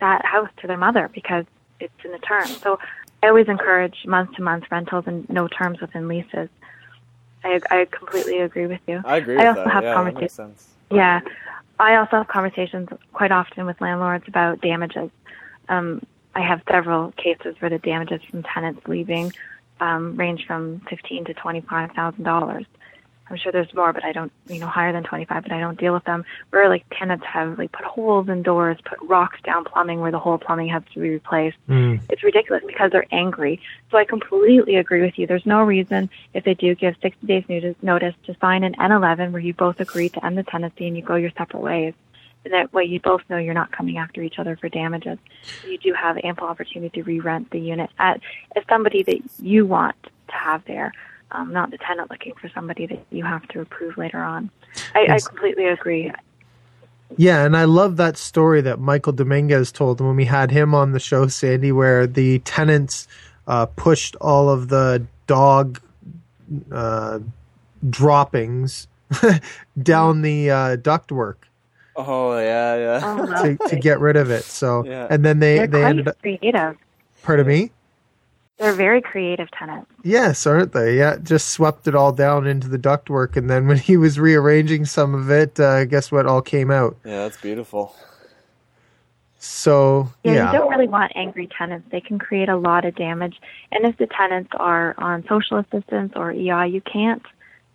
[0.00, 1.44] that house to their mother because
[1.80, 2.46] it's in the term.
[2.46, 2.78] So
[3.22, 6.48] I always encourage month to month rentals and no terms within leases.
[7.44, 9.02] I, I completely agree with you.
[9.04, 9.36] I agree.
[9.36, 9.70] I also that.
[9.70, 10.73] have yeah, conversations.
[10.90, 11.20] Yeah.
[11.78, 15.10] I also have conversations quite often with landlords about damages.
[15.68, 16.04] Um,
[16.34, 19.32] I have several cases where the damages from tenants leaving
[19.80, 22.64] um, range from fifteen to twenty five thousand dollars.
[23.30, 25.78] I'm sure there's more, but I don't, you know, higher than 25, but I don't
[25.78, 26.24] deal with them.
[26.50, 30.18] Where like tenants have like put holes in doors, put rocks down plumbing where the
[30.18, 31.56] whole plumbing has to be replaced.
[31.68, 32.00] Mm.
[32.10, 33.60] It's ridiculous because they're angry.
[33.90, 35.26] So I completely agree with you.
[35.26, 39.32] There's no reason if they do give 60 days notice, notice to sign an N11
[39.32, 41.94] where you both agree to end the tenancy and you go your separate ways.
[42.44, 45.18] And that way you both know you're not coming after each other for damages.
[45.66, 48.20] You do have ample opportunity to re-rent the unit at,
[48.54, 50.92] as somebody that you want to have there
[51.34, 54.50] um, not the tenant looking for somebody that you have to approve later on.
[54.94, 56.10] I, I completely agree.
[57.16, 60.92] Yeah, and I love that story that Michael Dominguez told when we had him on
[60.92, 63.06] the show, Sandy, where the tenants
[63.46, 65.80] uh, pushed all of the dog
[66.72, 67.20] uh,
[67.88, 68.88] droppings
[69.82, 71.36] down the uh, ductwork.
[71.96, 73.00] Oh yeah, yeah.
[73.02, 74.42] Oh, to, to get rid of it.
[74.44, 75.06] So, yeah.
[75.10, 76.20] and then they They're they ended up.
[76.20, 76.76] Creative.
[77.22, 77.70] Pardon me.
[78.58, 79.90] They're very creative tenants.
[80.04, 80.96] Yes, aren't they?
[80.96, 84.84] Yeah, just swept it all down into the ductwork, and then when he was rearranging
[84.84, 86.26] some of it, uh, guess what?
[86.26, 86.96] All came out.
[87.04, 87.94] Yeah, that's beautiful.
[89.38, 91.86] So yeah, yeah, you don't really want angry tenants.
[91.90, 93.40] They can create a lot of damage,
[93.72, 97.22] and if the tenants are on social assistance or EI, you can't.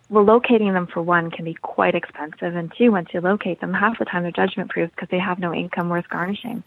[0.09, 3.71] Well, locating them for one can be quite expensive, and two, once you locate them,
[3.73, 6.63] half the time they're judgment proof because they have no income worth garnishing,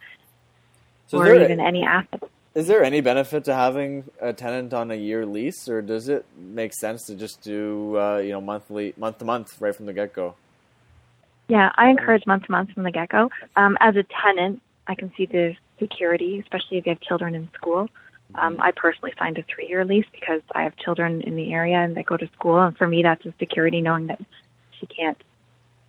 [1.08, 2.24] so or even any assets.
[2.54, 6.26] Is there any benefit to having a tenant on a year lease, or does it
[6.36, 9.94] make sense to just do uh, you know monthly, month to month, right from the
[9.94, 10.34] get go?
[11.48, 13.30] Yeah, I encourage month to month from the get go.
[13.56, 17.48] Um, as a tenant, I can see the security, especially if you have children in
[17.54, 17.88] school.
[18.34, 21.76] Um, I personally signed a three year lease because I have children in the area
[21.76, 24.20] and they go to school, and for me, that's a security knowing that
[24.78, 25.20] she can't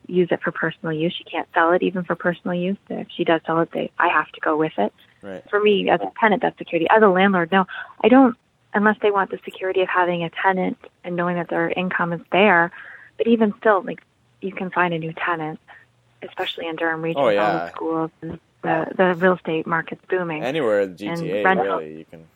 [0.08, 1.14] use it for personal use.
[1.18, 2.78] She can't sell it even for personal use.
[2.90, 4.94] If she does sell it, they, I have to go with it.
[5.24, 5.44] Right.
[5.50, 6.88] For me, as a tenant, that's security.
[6.90, 7.66] As a landlord, no,
[8.04, 8.36] I don't,
[8.74, 12.22] unless they want the security of having a tenant and knowing that their income is
[12.32, 12.72] there.
[13.18, 14.02] But even still, like,
[14.42, 15.60] you can find a new tenant,
[16.22, 17.46] especially in Durham region, oh, yeah.
[17.46, 20.44] all the schools and the, the real estate market's booming.
[20.44, 22.28] Anywhere in GTA, rental, really, you can.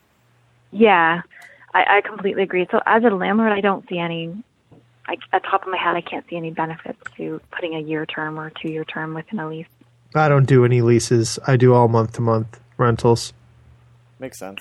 [0.70, 1.22] Yeah,
[1.74, 2.66] I, I completely agree.
[2.70, 4.42] So as a landlord, I don't see any
[5.06, 8.04] I, at top of my head, I can't see any benefits to putting a year
[8.04, 9.66] term or two year term within a lease.
[10.14, 11.38] I don't do any leases.
[11.46, 13.32] I do all month to month rentals.
[14.18, 14.60] Makes sense.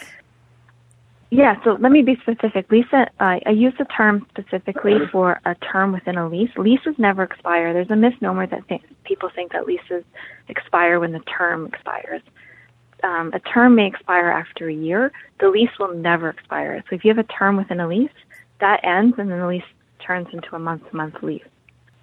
[1.29, 2.71] Yeah, so let me be specific.
[2.71, 6.51] Lisa, uh, I use the term specifically for a term within a lease.
[6.57, 7.73] Leases never expire.
[7.73, 10.05] There's a misnomer that th- people think that leases
[10.47, 12.21] expire when the term expires.
[13.03, 15.11] Um, a term may expire after a year.
[15.39, 16.81] The lease will never expire.
[16.89, 18.09] So if you have a term within a lease,
[18.61, 19.63] that ends and then the lease
[19.99, 21.43] turns into a month to month lease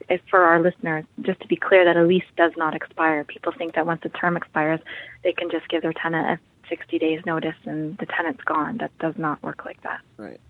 [0.09, 3.25] if for our listeners, just to be clear that a lease does not expire.
[3.25, 4.81] People think that once the term expires,
[5.23, 8.79] they can just give their tenant a 60 days notice and the tenant's gone.
[8.79, 10.01] That does not work like that.
[10.17, 10.41] Right.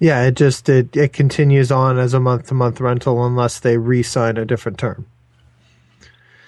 [0.00, 3.78] Yeah, it just it, it continues on as a month to month rental unless they
[3.78, 5.06] re-sign a different term.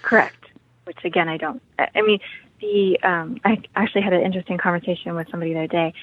[0.02, 0.36] Correct.
[0.84, 1.60] Which again, I don't.
[1.78, 2.20] I mean,
[2.60, 5.94] the um, I actually had an interesting conversation with somebody the other day.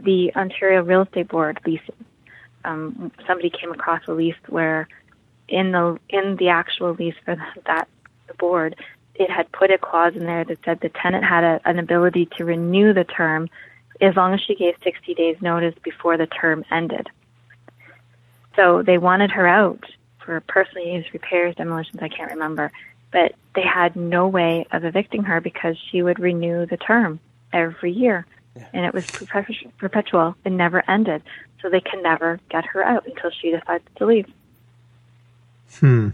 [0.00, 1.90] The Ontario Real Estate Board leases.
[2.64, 4.86] Um, somebody came across a lease where
[5.52, 7.36] in the in the actual lease for
[7.66, 7.86] that
[8.26, 8.74] the board,
[9.14, 12.26] it had put a clause in there that said the tenant had a, an ability
[12.36, 13.48] to renew the term
[14.00, 17.08] as long as she gave 60 days notice before the term ended.
[18.56, 19.84] So they wanted her out
[20.24, 22.72] for personally used repairs, demolitions, I can't remember,
[23.12, 27.20] but they had no way of evicting her because she would renew the term
[27.52, 28.26] every year.
[28.72, 29.06] And it was
[29.78, 30.34] perpetual.
[30.44, 31.22] It never ended.
[31.60, 34.26] So they can never get her out until she decides to leave.
[35.80, 36.10] Hmm.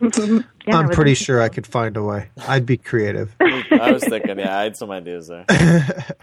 [0.18, 0.42] yeah,
[0.78, 2.30] I'm pretty sure I could find a way.
[2.48, 3.34] I'd be creative.
[3.40, 5.44] I was thinking, yeah, I had some ideas there.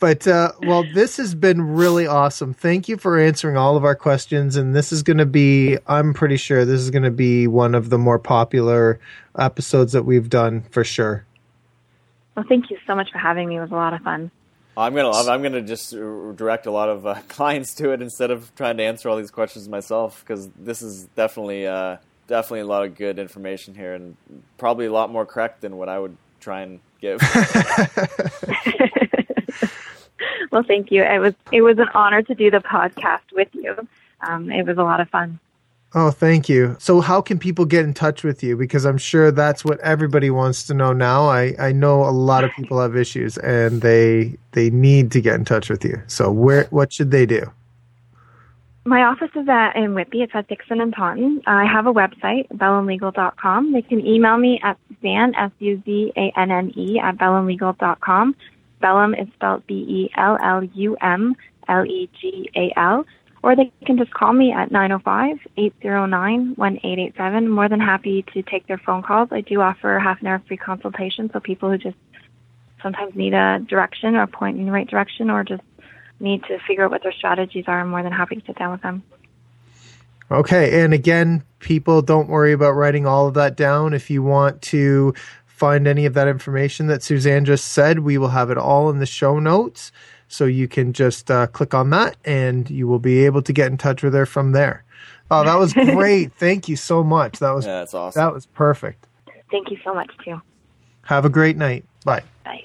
[0.00, 2.54] but uh, well, this has been really awesome.
[2.54, 5.78] Thank you for answering all of our questions, and this is going to be.
[5.86, 8.98] I'm pretty sure this is going to be one of the more popular
[9.38, 11.24] episodes that we've done for sure.
[12.36, 13.58] Well, thank you so much for having me.
[13.58, 14.32] It was a lot of fun.
[14.78, 18.54] I'm gonna I'm gonna just direct a lot of uh, clients to it instead of
[18.54, 21.96] trying to answer all these questions myself because this is definitely uh,
[22.28, 24.16] definitely a lot of good information here and
[24.56, 27.20] probably a lot more correct than what I would try and give.
[30.52, 31.02] well, thank you.
[31.02, 33.74] It was it was an honor to do the podcast with you.
[34.20, 35.40] Um, it was a lot of fun.
[35.94, 36.76] Oh, thank you.
[36.78, 38.56] So, how can people get in touch with you?
[38.56, 41.28] Because I'm sure that's what everybody wants to know now.
[41.28, 45.36] I, I know a lot of people have issues and they they need to get
[45.36, 46.02] in touch with you.
[46.06, 47.50] So, where what should they do?
[48.84, 50.22] My office is at in Whitby.
[50.22, 51.42] It's at Dixon and Taunton.
[51.46, 53.72] I have a website, bellumlegal.com.
[53.72, 58.34] They can email me at Suzanne, S-U-Z-A-N-N-E, at bellumlegal.com.
[58.80, 60.06] Bellum is spelled B-E-L-L-U-M-L-E-G-A-L.
[63.48, 67.48] Or they can just call me at 905-809-1887.
[67.48, 69.30] More than happy to take their phone calls.
[69.32, 71.96] I do offer half an hour free consultation, so people who just
[72.82, 75.62] sometimes need a direction or a point in the right direction or just
[76.20, 78.72] need to figure out what their strategies are, I'm more than happy to sit down
[78.72, 79.02] with them.
[80.30, 80.82] Okay.
[80.82, 83.94] And again, people don't worry about writing all of that down.
[83.94, 85.14] If you want to
[85.46, 88.98] find any of that information that Suzanne just said, we will have it all in
[88.98, 89.90] the show notes.
[90.28, 93.70] So you can just uh, click on that and you will be able to get
[93.70, 94.84] in touch with her from there.
[95.30, 96.32] Oh, that was great.
[96.34, 97.38] Thank you so much.
[97.38, 98.20] That was yeah, that's awesome.
[98.20, 99.06] That was perfect.
[99.50, 100.40] Thank you so much too.
[101.02, 101.84] Have a great night.
[102.04, 102.22] Bye.
[102.44, 102.64] Bye.